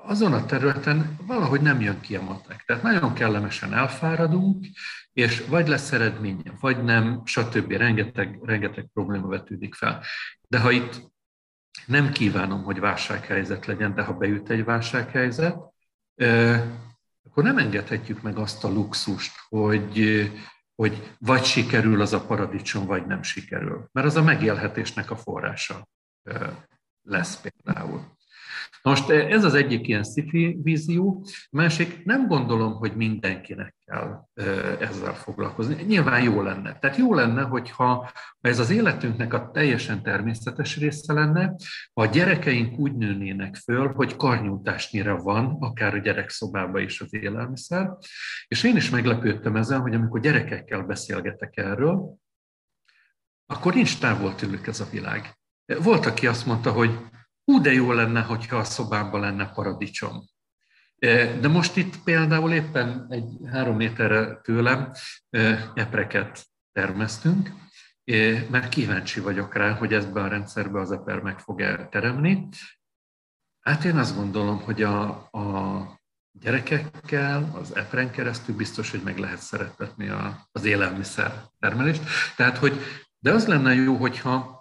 azon 0.06 0.32
a 0.32 0.46
területen 0.46 1.16
valahogy 1.26 1.60
nem 1.60 1.80
jön 1.80 2.00
ki 2.00 2.16
a 2.16 2.22
matek. 2.22 2.62
Tehát 2.66 2.82
nagyon 2.82 3.14
kellemesen 3.14 3.74
elfáradunk, 3.74 4.66
és 5.12 5.44
vagy 5.48 5.68
lesz 5.68 5.92
eredménye, 5.92 6.52
vagy 6.60 6.84
nem, 6.84 7.22
stb. 7.24 7.72
Rengeteg, 7.72 8.38
rengeteg 8.42 8.86
probléma 8.92 9.26
vetődik 9.26 9.74
fel. 9.74 10.02
De 10.48 10.58
ha 10.58 10.70
itt 10.70 11.14
nem 11.86 12.12
kívánom, 12.12 12.62
hogy 12.62 12.80
válsághelyzet 12.80 13.66
legyen, 13.66 13.94
de 13.94 14.02
ha 14.02 14.12
beüt 14.12 14.50
egy 14.50 14.64
válsághelyzet, 14.64 15.56
akkor 17.24 17.42
nem 17.42 17.58
engedhetjük 17.58 18.22
meg 18.22 18.36
azt 18.36 18.64
a 18.64 18.68
luxust, 18.68 19.32
hogy, 19.48 20.30
hogy 20.74 21.14
vagy 21.18 21.44
sikerül 21.44 22.00
az 22.00 22.12
a 22.12 22.20
paradicsom, 22.20 22.86
vagy 22.86 23.06
nem 23.06 23.22
sikerül. 23.22 23.88
Mert 23.92 24.06
az 24.06 24.16
a 24.16 24.22
megélhetésnek 24.22 25.10
a 25.10 25.16
forrása 25.16 25.88
lesz 27.02 27.40
például. 27.40 28.15
Most 28.82 29.10
eh, 29.10 29.30
ez 29.30 29.44
az 29.44 29.54
egyik 29.54 29.88
ilyen 29.88 30.02
sci 30.02 30.58
vízió, 30.62 31.24
másik 31.50 32.04
nem 32.04 32.26
gondolom, 32.26 32.72
hogy 32.72 32.96
mindenkinek 32.96 33.74
kell 33.84 34.28
eh, 34.34 34.80
ezzel 34.80 35.14
foglalkozni. 35.14 35.82
Nyilván 35.82 36.22
jó 36.22 36.42
lenne. 36.42 36.78
Tehát 36.78 36.96
jó 36.96 37.14
lenne, 37.14 37.42
hogyha 37.42 38.10
ez 38.40 38.58
az 38.58 38.70
életünknek 38.70 39.34
a 39.34 39.50
teljesen 39.50 40.02
természetes 40.02 40.76
része 40.76 41.12
lenne, 41.12 41.54
ha 41.92 42.02
a 42.02 42.06
gyerekeink 42.06 42.78
úgy 42.78 42.96
nőnének 42.96 43.54
föl, 43.54 43.92
hogy 43.92 44.16
karnyújtásnyira 44.16 45.16
van, 45.16 45.56
akár 45.60 45.94
a 45.94 45.98
gyerekszobában 45.98 46.82
is 46.82 47.00
az 47.00 47.14
élelmiszer. 47.14 47.90
És 48.48 48.62
én 48.62 48.76
is 48.76 48.90
meglepődtem 48.90 49.56
ezen, 49.56 49.80
hogy 49.80 49.94
amikor 49.94 50.20
gyerekekkel 50.20 50.82
beszélgetek 50.82 51.56
erről, 51.56 52.16
akkor 53.46 53.74
nincs 53.74 53.98
távol 53.98 54.34
tőlük 54.34 54.66
ez 54.66 54.80
a 54.80 54.88
világ. 54.90 55.38
Volt, 55.82 56.06
aki 56.06 56.26
azt 56.26 56.46
mondta, 56.46 56.72
hogy 56.72 56.98
Hú, 57.46 57.60
de 57.60 57.72
jó 57.72 57.92
lenne, 57.92 58.20
hogyha 58.20 58.56
a 58.56 58.64
szobámban 58.64 59.20
lenne 59.20 59.50
paradicsom. 59.50 60.24
E, 60.98 61.38
de 61.38 61.48
most 61.48 61.76
itt 61.76 62.02
például 62.02 62.52
éppen 62.52 63.06
egy 63.08 63.28
három 63.52 63.76
méterre 63.76 64.40
tőlem 64.40 64.92
e, 65.30 65.72
epreket 65.74 66.46
termesztünk, 66.72 67.50
e, 68.04 68.46
mert 68.50 68.68
kíváncsi 68.68 69.20
vagyok 69.20 69.54
rá, 69.54 69.72
hogy 69.72 69.94
ezben 69.94 70.24
a 70.24 70.28
rendszerben 70.28 70.82
az 70.82 70.92
eper 70.92 71.20
meg 71.20 71.38
fog-e 71.38 71.88
teremni. 71.88 72.48
Hát 73.60 73.84
én 73.84 73.96
azt 73.96 74.16
gondolom, 74.16 74.60
hogy 74.60 74.82
a, 74.82 75.08
a 75.30 76.00
gyerekekkel, 76.30 77.50
az 77.54 77.76
epren 77.76 78.10
keresztül 78.10 78.56
biztos, 78.56 78.90
hogy 78.90 79.02
meg 79.02 79.18
lehet 79.18 79.40
szeretetni 79.40 80.08
a, 80.08 80.48
az 80.52 80.64
élelmiszer 80.64 81.42
termelést. 81.58 82.02
Tehát, 82.36 82.58
hogy, 82.58 82.80
de 83.18 83.32
az 83.32 83.46
lenne 83.46 83.74
jó, 83.74 83.96
hogyha 83.96 84.55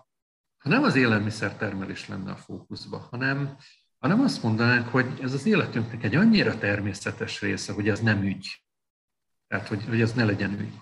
ha 0.65 0.71
nem 0.71 0.83
az 0.83 0.95
élelmiszertermelés 0.95 2.07
lenne 2.07 2.31
a 2.31 2.35
fókuszban, 2.35 2.99
hanem, 2.99 3.57
hanem 3.97 4.21
azt 4.21 4.43
mondanánk, 4.43 4.87
hogy 4.87 5.19
ez 5.21 5.33
az 5.33 5.45
életünknek 5.45 6.03
egy 6.03 6.15
annyira 6.15 6.57
természetes 6.57 7.41
része, 7.41 7.73
hogy 7.73 7.89
ez 7.89 7.99
nem 7.99 8.23
ügy. 8.23 8.63
Tehát, 9.47 9.67
hogy, 9.67 9.85
hogy 9.85 10.01
ez 10.01 10.13
ne 10.13 10.23
legyen 10.23 10.59
ügy. 10.59 10.73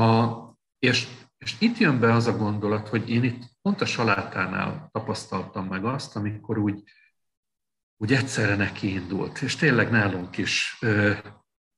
A, 0.00 0.34
és, 0.78 1.08
és 1.38 1.56
itt 1.58 1.78
jön 1.78 2.00
be 2.00 2.12
az 2.12 2.26
a 2.26 2.36
gondolat, 2.36 2.88
hogy 2.88 3.10
én 3.10 3.24
itt 3.24 3.42
pont 3.62 3.80
a 3.80 3.86
salátánál 3.86 4.88
tapasztaltam 4.92 5.66
meg 5.66 5.84
azt, 5.84 6.16
amikor 6.16 6.58
úgy, 6.58 6.82
úgy 7.96 8.12
egyszerre 8.12 8.56
neki 8.56 8.92
indult. 8.92 9.42
És 9.42 9.56
tényleg 9.56 9.90
nálunk 9.90 10.36
is 10.36 10.76
ö, 10.80 11.12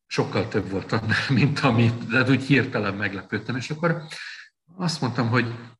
sokkal 0.06 0.48
több 0.48 0.70
volt, 0.70 1.28
mint 1.28 1.58
amit, 1.58 2.06
de 2.06 2.30
úgy 2.30 2.44
hirtelen 2.44 2.94
meglepődtem. 2.94 3.56
És 3.56 3.70
akkor 3.70 4.02
azt 4.76 5.00
mondtam, 5.00 5.28
hogy 5.28 5.73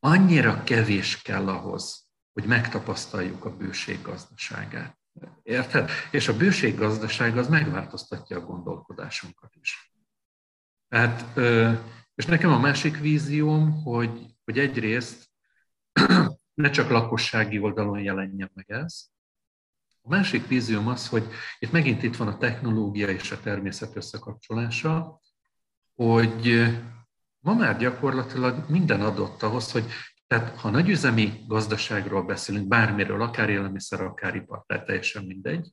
annyira 0.00 0.62
kevés 0.62 1.22
kell 1.22 1.48
ahhoz, 1.48 2.08
hogy 2.32 2.44
megtapasztaljuk 2.44 3.44
a 3.44 3.56
bőség 3.56 4.02
gazdaságát. 4.02 4.98
Érted? 5.42 5.90
És 6.10 6.28
a 6.28 6.36
bőség 6.36 6.76
gazdaság 6.76 7.38
az 7.38 7.48
megváltoztatja 7.48 8.36
a 8.36 8.44
gondolkodásunkat 8.44 9.54
is. 9.60 9.94
Tehát, 10.88 11.38
és 12.14 12.26
nekem 12.26 12.52
a 12.52 12.58
másik 12.58 12.98
vízióm, 12.98 13.82
hogy, 13.82 14.26
hogy 14.44 14.58
egyrészt 14.58 15.30
ne 16.54 16.70
csak 16.70 16.90
lakossági 16.90 17.58
oldalon 17.58 17.98
jelenjen 17.98 18.50
meg 18.54 18.70
ez. 18.70 19.04
A 20.02 20.08
másik 20.08 20.46
vízióm 20.46 20.88
az, 20.88 21.08
hogy 21.08 21.26
itt 21.58 21.72
megint 21.72 22.02
itt 22.02 22.16
van 22.16 22.28
a 22.28 22.38
technológia 22.38 23.08
és 23.08 23.30
a 23.30 23.40
természet 23.40 23.96
összekapcsolása, 23.96 25.20
hogy 25.94 26.70
Ma 27.40 27.54
már 27.54 27.78
gyakorlatilag 27.78 28.64
minden 28.68 29.00
adott 29.00 29.42
ahhoz, 29.42 29.72
hogy 29.72 29.84
tehát 30.26 30.60
ha 30.60 30.70
nagyüzemi 30.70 31.44
gazdaságról 31.46 32.22
beszélünk, 32.22 32.68
bármiről, 32.68 33.22
akár 33.22 33.48
élelmiszer, 33.48 34.00
akár 34.00 34.34
ipar, 34.34 34.64
tehát 34.66 34.86
teljesen 34.86 35.24
mindegy, 35.24 35.72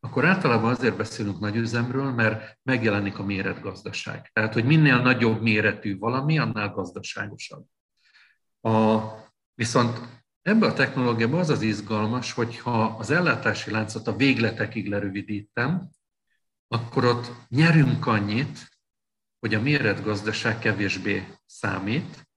akkor 0.00 0.24
általában 0.24 0.70
azért 0.70 0.96
beszélünk 0.96 1.40
nagyüzemről, 1.40 2.10
mert 2.10 2.58
megjelenik 2.62 3.18
a 3.18 3.24
méretgazdaság. 3.24 4.30
Tehát, 4.32 4.52
hogy 4.52 4.64
minél 4.64 5.02
nagyobb 5.02 5.42
méretű 5.42 5.98
valami, 5.98 6.38
annál 6.38 6.68
gazdaságosabb. 6.68 7.64
A, 8.60 8.98
viszont 9.54 10.00
ebben 10.42 10.70
a 10.70 10.72
technológiában 10.72 11.40
az 11.40 11.50
az 11.50 11.62
izgalmas, 11.62 12.32
hogy 12.32 12.58
ha 12.58 12.84
az 12.84 13.10
ellátási 13.10 13.70
láncot 13.70 14.06
a 14.06 14.16
végletekig 14.16 14.88
lerövidítem, 14.88 15.90
akkor 16.68 17.04
ott 17.04 17.32
nyerünk 17.48 18.06
annyit, 18.06 18.69
hogy 19.40 19.54
a 19.54 19.60
méretgazdaság 19.60 20.58
kevésbé 20.58 21.24
számít. 21.46 22.28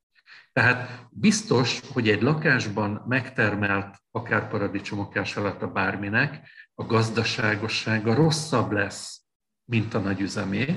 Tehát 0.51 1.07
biztos, 1.09 1.79
hogy 1.93 2.09
egy 2.09 2.21
lakásban 2.21 3.03
megtermelt 3.07 3.97
akár 4.11 4.47
paradicsom, 4.47 4.99
akár 4.99 5.25
salata 5.25 5.67
bárminek, 5.67 6.49
a 6.73 6.85
gazdaságossága 6.85 8.13
rosszabb 8.13 8.71
lesz, 8.71 9.21
mint 9.65 9.93
a 9.93 9.99
nagyüzemé, 9.99 10.75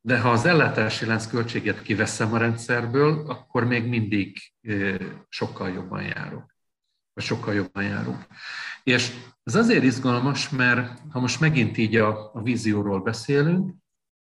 de 0.00 0.20
ha 0.20 0.30
az 0.30 0.44
ellátási 0.44 1.06
lánc 1.06 1.26
költséget 1.26 1.82
kiveszem 1.82 2.32
a 2.32 2.38
rendszerből, 2.38 3.30
akkor 3.30 3.64
még 3.64 3.86
mindig 3.86 4.38
sokkal 5.28 5.70
jobban 5.70 6.02
járok. 6.02 6.54
Vagy 7.12 7.24
sokkal 7.24 7.54
jobban 7.54 7.82
járunk. 7.82 8.26
És 8.82 9.12
ez 9.42 9.54
azért 9.54 9.84
izgalmas, 9.84 10.48
mert 10.48 11.00
ha 11.10 11.20
most 11.20 11.40
megint 11.40 11.76
így 11.76 11.96
a, 11.96 12.34
a 12.34 12.42
vízióról 12.42 13.00
beszélünk, 13.00 13.74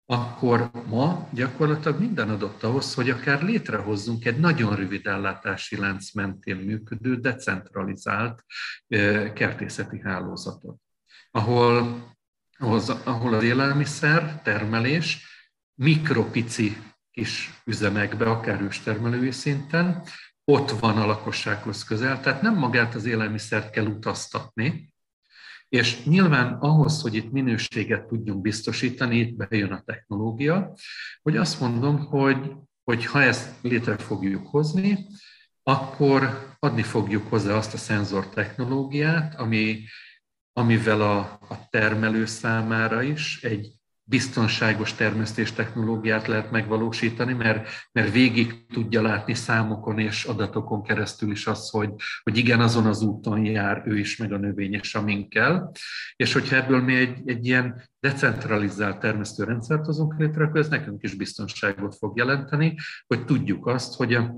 akkor 0.06 0.70
ma 0.86 1.28
gyakorlatilag 1.32 2.00
minden 2.00 2.30
adott 2.30 2.62
ahhoz, 2.62 2.94
hogy 2.94 3.10
akár 3.10 3.42
létrehozzunk 3.42 4.24
egy 4.24 4.38
nagyon 4.38 4.76
rövid 4.76 5.06
ellátási 5.06 5.76
lánc 5.76 6.12
mentén 6.12 6.56
működő, 6.56 7.16
decentralizált 7.16 8.44
kertészeti 9.34 10.00
hálózatot, 10.00 10.76
ahol, 11.30 12.02
ahol 13.04 13.34
az 13.34 13.42
élelmiszer 13.42 14.42
termelés 14.42 15.26
mikropici 15.74 16.76
kis 17.10 17.60
üzemekbe, 17.64 18.30
akár 18.30 18.60
őstermelői 18.60 19.30
szinten, 19.30 20.02
ott 20.44 20.70
van 20.70 20.98
a 20.98 21.06
lakossághoz 21.06 21.84
közel, 21.84 22.20
tehát 22.20 22.42
nem 22.42 22.54
magát 22.54 22.94
az 22.94 23.04
élelmiszert 23.04 23.70
kell 23.70 23.86
utaztatni, 23.86 24.94
és 25.68 26.04
nyilván 26.04 26.52
ahhoz, 26.52 27.00
hogy 27.00 27.14
itt 27.14 27.32
minőséget 27.32 28.06
tudjunk 28.06 28.40
biztosítani, 28.40 29.16
itt 29.18 29.36
bejön 29.36 29.72
a 29.72 29.80
technológia, 29.80 30.74
hogy 31.22 31.36
azt 31.36 31.60
mondom, 31.60 31.98
hogy, 31.98 32.52
hogy 32.84 33.04
ha 33.04 33.22
ezt 33.22 33.62
létre 33.62 33.96
fogjuk 33.98 34.46
hozni, 34.46 35.06
akkor 35.62 36.48
adni 36.58 36.82
fogjuk 36.82 37.28
hozzá 37.28 37.54
azt 37.54 37.74
a 37.74 37.76
szenzor 37.76 38.28
technológiát, 38.28 39.34
ami, 39.34 39.84
amivel 40.52 41.00
a, 41.00 41.18
a 41.48 41.68
termelő 41.70 42.26
számára 42.26 43.02
is 43.02 43.42
egy 43.42 43.75
biztonságos 44.08 44.94
termesztés 44.94 45.52
technológiát 45.52 46.26
lehet 46.26 46.50
megvalósítani, 46.50 47.32
mert, 47.32 47.68
mert 47.92 48.12
végig 48.12 48.66
tudja 48.66 49.02
látni 49.02 49.34
számokon 49.34 49.98
és 49.98 50.24
adatokon 50.24 50.82
keresztül 50.82 51.30
is 51.30 51.46
az, 51.46 51.70
hogy, 51.70 51.90
hogy 52.22 52.36
igen, 52.36 52.60
azon 52.60 52.86
az 52.86 53.02
úton 53.02 53.44
jár 53.44 53.82
ő 53.86 53.98
is, 53.98 54.16
meg 54.16 54.32
a 54.32 54.38
növényes, 54.38 54.94
aminkkel. 54.94 55.72
És 56.16 56.32
hogyha 56.32 56.56
ebből 56.56 56.82
mi 56.82 56.94
egy, 56.94 57.22
egy 57.24 57.46
ilyen 57.46 57.82
decentralizált 58.00 58.98
termesztőrendszert 58.98 59.84
hozunk 59.84 60.18
létre, 60.18 60.44
akkor 60.44 60.60
ez 60.60 60.68
nekünk 60.68 61.02
is 61.02 61.14
biztonságot 61.14 61.96
fog 61.96 62.16
jelenteni, 62.16 62.74
hogy 63.06 63.24
tudjuk 63.24 63.66
azt, 63.66 63.94
hogy 63.94 64.14
a 64.14 64.34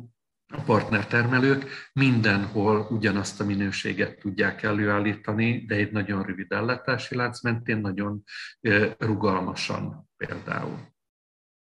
a 0.54 0.60
partnertermelők 0.60 1.88
mindenhol 1.92 2.86
ugyanazt 2.90 3.40
a 3.40 3.44
minőséget 3.44 4.18
tudják 4.18 4.62
előállítani, 4.62 5.64
de 5.64 5.74
egy 5.74 5.92
nagyon 5.92 6.22
rövid 6.22 6.52
ellátási 6.52 7.14
lánc 7.14 7.42
mentén, 7.42 7.78
nagyon 7.78 8.22
rugalmasan 8.98 10.08
például. 10.16 10.96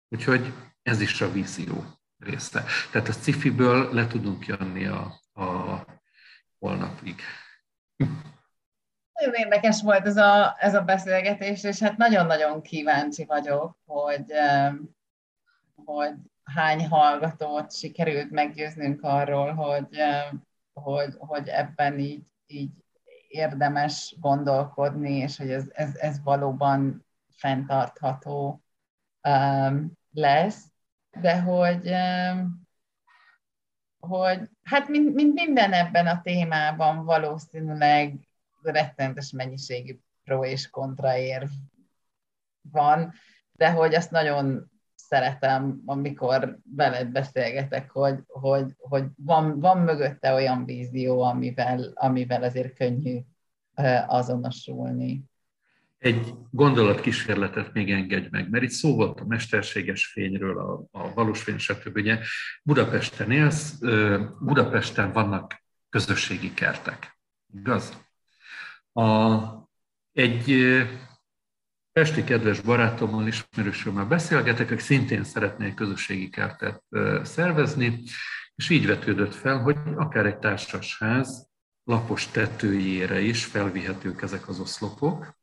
Úgyhogy 0.10 0.54
ez 0.82 1.02
is 1.02 1.22
a 1.22 1.32
vízió 1.32 1.84
része. 2.18 2.64
Tehát 2.92 3.08
a 3.08 3.12
sci-fiből 3.12 3.94
le 3.94 4.08
tudunk 4.08 4.46
jönni 4.46 4.86
a, 4.86 5.22
a 5.34 5.86
holnapig. 6.60 7.22
Nagyon 9.14 9.34
érdekes 9.34 9.82
volt 9.82 10.06
ez 10.06 10.18
a, 10.18 10.56
ez 10.60 10.76
a 10.76 10.82
beszélgetés, 10.82 11.64
és 11.64 11.80
hát 11.80 11.98
nagyon-nagyon 11.98 12.62
kíváncsi 12.62 13.26
vagyok, 13.26 13.78
hogy, 13.86 14.26
hogy 15.86 16.14
hány 16.44 16.88
hallgatót 16.88 17.76
sikerült 17.76 18.32
meggyőznünk 18.32 19.04
arról, 19.04 19.54
hogy, 19.54 19.98
hogy, 20.74 21.14
hogy 21.18 21.48
ebben 21.48 22.00
így, 22.00 22.24
így 22.48 22.72
érdemes 23.28 24.16
gondolkodni, 24.20 25.14
és 25.14 25.38
hogy 25.38 25.52
ez, 25.52 25.66
ez, 25.74 25.96
ez 25.96 26.24
valóban 26.24 27.06
fenntartható 27.30 28.64
um, 29.28 29.92
lesz, 30.12 30.64
de 31.12 31.42
hogy, 31.42 31.90
um, 31.90 32.68
hogy 34.00 34.50
hát 34.64 34.88
mint, 34.88 35.14
mint 35.14 35.34
minden 35.34 35.74
ebben 35.74 36.08
a 36.08 36.22
témában 36.22 37.06
valószínűleg 37.06 38.28
rettentes 38.62 39.32
mennyiségű 39.32 39.98
pro 40.24 40.46
és 40.46 40.70
kontra 40.70 41.18
érv 41.18 41.50
van, 42.72 43.14
de 43.52 43.72
hogy 43.72 43.96
azt 43.96 44.12
nagyon 44.12 44.72
szeretem, 45.14 45.82
amikor 45.86 46.58
veled 46.76 47.08
beszélgetek, 47.08 47.92
hogy, 47.92 48.20
hogy, 48.28 48.74
hogy 48.78 49.06
van, 49.16 49.60
van 49.60 49.78
mögötte 49.78 50.34
olyan 50.34 50.66
vízió, 50.66 51.22
amivel, 51.22 51.92
amivel 51.94 52.44
azért 52.44 52.76
könnyű 52.76 53.20
azonosulni. 54.08 55.24
Egy 55.98 56.34
gondolatkísérletet 56.52 57.74
még 57.74 57.92
engedj 57.92 58.28
meg, 58.32 58.50
mert 58.50 58.64
itt 58.64 58.70
szó 58.70 58.96
volt 58.96 59.20
a 59.20 59.26
mesterséges 59.26 60.06
fényről, 60.06 60.60
a, 60.60 61.00
a 61.00 61.14
valós 61.14 61.42
fény, 61.44 61.58
stb. 61.58 61.96
Ugye 61.96 62.20
Budapesten 62.64 63.32
élsz, 63.32 63.80
Budapesten 64.40 65.12
vannak 65.12 65.64
közösségi 65.90 66.54
kertek, 66.54 67.20
igaz? 67.54 68.04
A, 68.94 69.34
egy 70.14 70.50
Pesti 71.94 72.24
kedves 72.24 72.60
barátommal, 72.60 73.28
ismerősömmel 73.28 74.06
beszélgetek, 74.06 74.66
akik 74.66 74.80
szintén 74.80 75.24
szeretnék 75.24 75.74
közösségi 75.74 76.30
kertet 76.30 76.84
szervezni, 77.24 78.04
és 78.56 78.70
így 78.70 78.86
vetődött 78.86 79.34
fel, 79.34 79.58
hogy 79.58 79.78
akár 79.96 80.26
egy 80.26 80.38
társasház 80.38 81.48
lapos 81.84 82.28
tetőjére 82.28 83.20
is 83.22 83.46
felvihetők 83.46 84.22
ezek 84.22 84.48
az 84.48 84.60
oszlopok, 84.60 85.38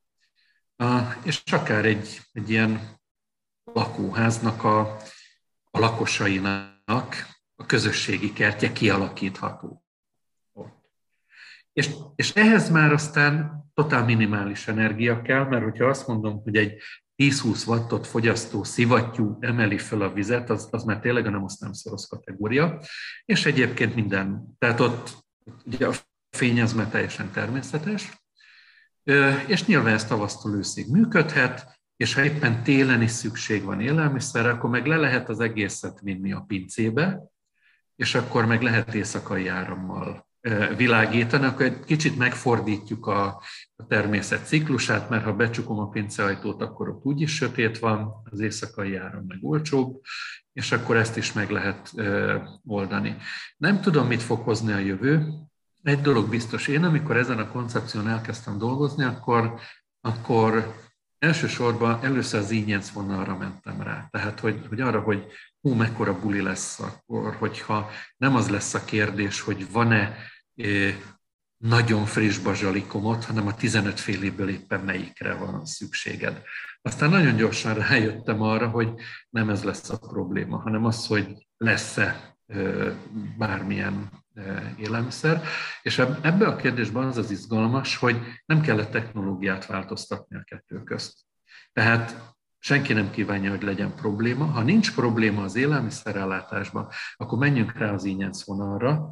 és 1.22 1.42
akár 1.52 1.84
egy, 1.84 2.20
egy 2.32 2.50
ilyen 2.50 3.00
lakóháznak 3.64 4.64
a, 4.64 4.80
a 5.70 5.78
lakosainak 5.78 7.26
a 7.54 7.66
közösségi 7.66 8.32
kertje 8.32 8.72
kialakítható. 8.72 9.84
És, 11.72 11.90
és 12.14 12.30
ehhez 12.34 12.70
már 12.70 12.92
aztán 12.92 13.59
totál 13.74 14.04
minimális 14.04 14.68
energia 14.68 15.22
kell, 15.22 15.44
mert 15.44 15.62
hogyha 15.62 15.86
azt 15.86 16.06
mondom, 16.06 16.42
hogy 16.42 16.56
egy 16.56 16.82
10-20 17.22 17.66
wattot 17.66 18.06
fogyasztó 18.06 18.64
szivattyú 18.64 19.36
emeli 19.40 19.78
fel 19.78 20.00
a 20.00 20.12
vizet, 20.12 20.50
az, 20.50 20.68
az 20.70 20.84
már 20.84 21.00
tényleg 21.00 21.30
nem 21.30 21.44
azt 21.44 21.60
nem 21.60 21.72
szoros 21.72 22.06
kategória, 22.06 22.80
és 23.24 23.46
egyébként 23.46 23.94
minden, 23.94 24.54
tehát 24.58 24.80
ott 24.80 25.10
ugye 25.64 25.86
a 25.86 25.92
fény 26.36 26.60
az 26.60 26.72
már 26.72 26.88
teljesen 26.88 27.30
természetes, 27.30 28.10
és 29.46 29.66
nyilván 29.66 29.94
ez 29.94 30.04
tavasztól 30.04 30.54
őszig 30.54 30.90
működhet, 30.90 31.80
és 31.96 32.14
ha 32.14 32.24
éppen 32.24 32.62
télen 32.62 33.02
is 33.02 33.10
szükség 33.10 33.62
van 33.62 33.80
élelmiszerre, 33.80 34.50
akkor 34.50 34.70
meg 34.70 34.86
le 34.86 34.96
lehet 34.96 35.28
az 35.28 35.40
egészet 35.40 36.00
vinni 36.00 36.32
a 36.32 36.44
pincébe, 36.46 37.22
és 37.96 38.14
akkor 38.14 38.46
meg 38.46 38.62
lehet 38.62 38.94
éjszakai 38.94 39.48
árammal 39.48 40.29
világítani, 40.76 41.44
akkor 41.44 41.64
egy 41.64 41.84
kicsit 41.84 42.18
megfordítjuk 42.18 43.06
a, 43.06 43.42
a 43.76 43.86
természet 43.86 44.46
ciklusát, 44.46 45.10
mert 45.10 45.24
ha 45.24 45.32
becsukom 45.32 45.78
a 45.78 45.88
pinceajtót, 45.88 46.62
akkor 46.62 46.88
ott 46.88 47.04
úgyis 47.04 47.34
sötét 47.34 47.78
van, 47.78 48.12
az 48.30 48.40
éjszakai 48.40 48.96
áram 48.96 49.24
meg 49.26 49.38
olcsóbb, 49.40 50.00
és 50.52 50.72
akkor 50.72 50.96
ezt 50.96 51.16
is 51.16 51.32
meg 51.32 51.50
lehet 51.50 51.92
oldani. 52.66 53.16
Nem 53.56 53.80
tudom, 53.80 54.06
mit 54.06 54.22
fog 54.22 54.40
hozni 54.40 54.72
a 54.72 54.78
jövő. 54.78 55.26
Egy 55.82 56.00
dolog 56.00 56.28
biztos, 56.28 56.68
én 56.68 56.84
amikor 56.84 57.16
ezen 57.16 57.38
a 57.38 57.50
koncepción 57.50 58.08
elkezdtem 58.08 58.58
dolgozni, 58.58 59.04
akkor, 59.04 59.54
akkor 60.00 60.74
elsősorban 61.18 61.98
először 62.02 62.40
az 62.40 62.50
ínyenc 62.50 62.90
vonalra 62.90 63.36
mentem 63.36 63.82
rá. 63.82 64.08
Tehát, 64.10 64.40
hogy, 64.40 64.66
hogy 64.68 64.80
arra, 64.80 65.00
hogy 65.00 65.26
hú, 65.60 65.74
mekkora 65.74 66.20
buli 66.20 66.40
lesz 66.40 66.80
akkor, 66.80 67.34
hogyha 67.34 67.90
nem 68.16 68.34
az 68.34 68.48
lesz 68.48 68.74
a 68.74 68.84
kérdés, 68.84 69.40
hogy 69.40 69.70
van-e 69.72 70.16
nagyon 71.56 72.04
friss 72.04 72.38
bazsalikomot, 72.38 73.24
hanem 73.24 73.46
a 73.46 73.54
15 73.54 74.00
évből 74.00 74.48
éppen 74.48 74.80
melyikre 74.80 75.34
van 75.34 75.64
szükséged. 75.64 76.42
Aztán 76.82 77.10
nagyon 77.10 77.36
gyorsan 77.36 77.74
rájöttem 77.74 78.42
arra, 78.42 78.68
hogy 78.68 78.94
nem 79.30 79.50
ez 79.50 79.62
lesz 79.62 79.90
a 79.90 79.98
probléma, 79.98 80.58
hanem 80.58 80.84
az, 80.84 81.06
hogy 81.06 81.46
lesz-e 81.56 82.36
bármilyen 83.38 84.10
élelmiszer. 84.76 85.42
És 85.82 85.98
ebbe 85.98 86.46
a 86.46 86.56
kérdésben 86.56 87.04
az 87.04 87.16
az 87.16 87.30
izgalmas, 87.30 87.96
hogy 87.96 88.20
nem 88.44 88.60
kellett 88.60 88.90
technológiát 88.90 89.66
változtatni 89.66 90.36
a 90.36 90.44
kettő 90.44 90.82
közt. 90.82 91.18
Tehát 91.72 92.34
senki 92.62 92.92
nem 92.92 93.10
kívánja, 93.10 93.50
hogy 93.50 93.62
legyen 93.62 93.94
probléma. 93.94 94.44
Ha 94.44 94.62
nincs 94.62 94.94
probléma 94.94 95.42
az 95.42 95.56
élelmiszerellátásban, 95.56 96.88
akkor 97.16 97.38
menjünk 97.38 97.78
rá 97.78 97.92
az 97.92 98.04
ínyenc 98.04 98.44
vonalra. 98.44 99.10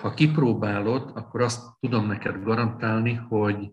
Ha 0.00 0.14
kipróbálod, 0.14 1.10
akkor 1.14 1.42
azt 1.42 1.62
tudom 1.80 2.06
neked 2.06 2.42
garantálni, 2.42 3.14
hogy 3.14 3.70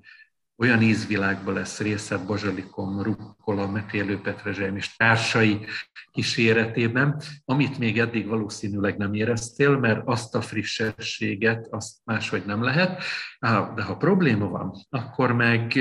olyan 0.57 0.81
ízvilágban 0.81 1.53
lesz 1.53 1.79
részed 1.79 2.25
bazsalikom, 2.25 3.01
rukkola, 3.01 3.67
metélő 3.67 4.19
petrezselyem 4.21 4.75
és 4.75 4.95
társai 4.95 5.65
kíséretében, 6.11 7.21
amit 7.45 7.77
még 7.77 7.99
eddig 7.99 8.27
valószínűleg 8.27 8.97
nem 8.97 9.13
éreztél, 9.13 9.77
mert 9.77 10.01
azt 10.05 10.35
a 10.35 10.41
frissességet, 10.41 11.67
azt 11.69 11.95
máshogy 12.03 12.43
nem 12.45 12.63
lehet. 12.63 13.03
De 13.75 13.83
ha 13.83 13.97
probléma 13.97 14.47
van, 14.47 14.73
akkor 14.89 15.31
meg 15.31 15.79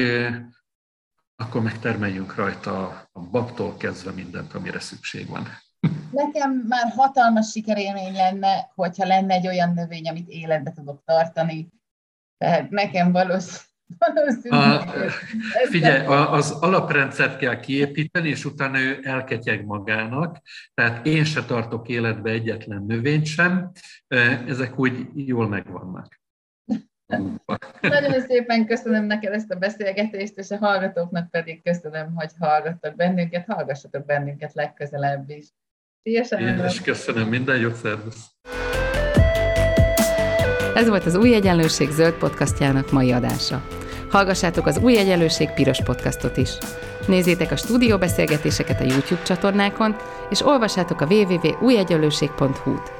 akkor 1.40 1.62
megtermeljünk 1.62 2.34
rajta 2.34 2.86
a 3.12 3.20
babtól 3.20 3.76
kezdve 3.76 4.10
mindent, 4.10 4.54
amire 4.54 4.80
szükség 4.80 5.28
van. 5.28 5.46
Nekem 6.10 6.64
már 6.68 6.92
hatalmas 6.96 7.50
sikerélmény 7.50 8.12
lenne, 8.12 8.70
hogyha 8.74 9.06
lenne 9.06 9.34
egy 9.34 9.46
olyan 9.46 9.72
növény, 9.72 10.08
amit 10.08 10.28
életbe 10.28 10.72
tudok 10.72 11.02
tartani. 11.04 11.68
Tehát 12.38 12.70
nekem 12.70 13.12
valószínűleg 13.12 13.68
a, 14.50 14.84
figyelj, 15.70 16.06
az 16.06 16.50
alaprendszert 16.50 17.36
kell 17.36 17.60
kiépíteni, 17.60 18.28
és 18.28 18.44
utána 18.44 18.78
ő 18.78 19.00
elketyeg 19.02 19.64
magának. 19.64 20.40
Tehát 20.74 21.06
én 21.06 21.24
se 21.24 21.44
tartok 21.44 21.88
életbe 21.88 22.30
egyetlen 22.30 22.84
növényt 22.86 23.26
sem. 23.26 23.70
Ezek 24.46 24.78
úgy 24.78 25.08
jól 25.14 25.48
megvannak. 25.48 26.19
Nagyon 27.80 28.20
szépen 28.20 28.66
köszönöm 28.66 29.04
neked 29.04 29.32
ezt 29.32 29.50
a 29.50 29.56
beszélgetést, 29.56 30.38
és 30.38 30.50
a 30.50 30.56
hallgatóknak 30.56 31.30
pedig 31.30 31.62
köszönöm, 31.62 32.12
hogy 32.14 32.30
hallgattak 32.38 32.96
bennünket, 32.96 33.44
hallgassatok 33.46 34.04
bennünket 34.04 34.54
legközelebb 34.54 35.30
is. 35.30 35.46
Szia, 36.02 36.38
Én 36.38 36.64
is 36.64 36.80
köszönöm, 36.80 37.28
minden 37.28 37.58
jót, 37.58 37.74
szervusz! 37.74 38.30
Ez 40.74 40.88
volt 40.88 41.04
az 41.04 41.16
Új 41.16 41.34
Egyenlőség 41.34 41.90
zöld 41.90 42.14
podcastjának 42.14 42.90
mai 42.90 43.12
adása. 43.12 43.66
Hallgassátok 44.10 44.66
az 44.66 44.78
Új 44.78 44.98
Egyenlőség 44.98 45.50
piros 45.50 45.82
podcastot 45.82 46.36
is. 46.36 46.50
Nézzétek 47.06 47.50
a 47.50 47.56
stúdióbeszélgetéseket 47.56 48.80
a 48.80 48.84
YouTube 48.84 49.22
csatornákon, 49.22 49.96
és 50.30 50.42
olvassátok 50.42 51.00
a 51.00 51.06
www.újegyenlőség.hu-t. 51.06 52.99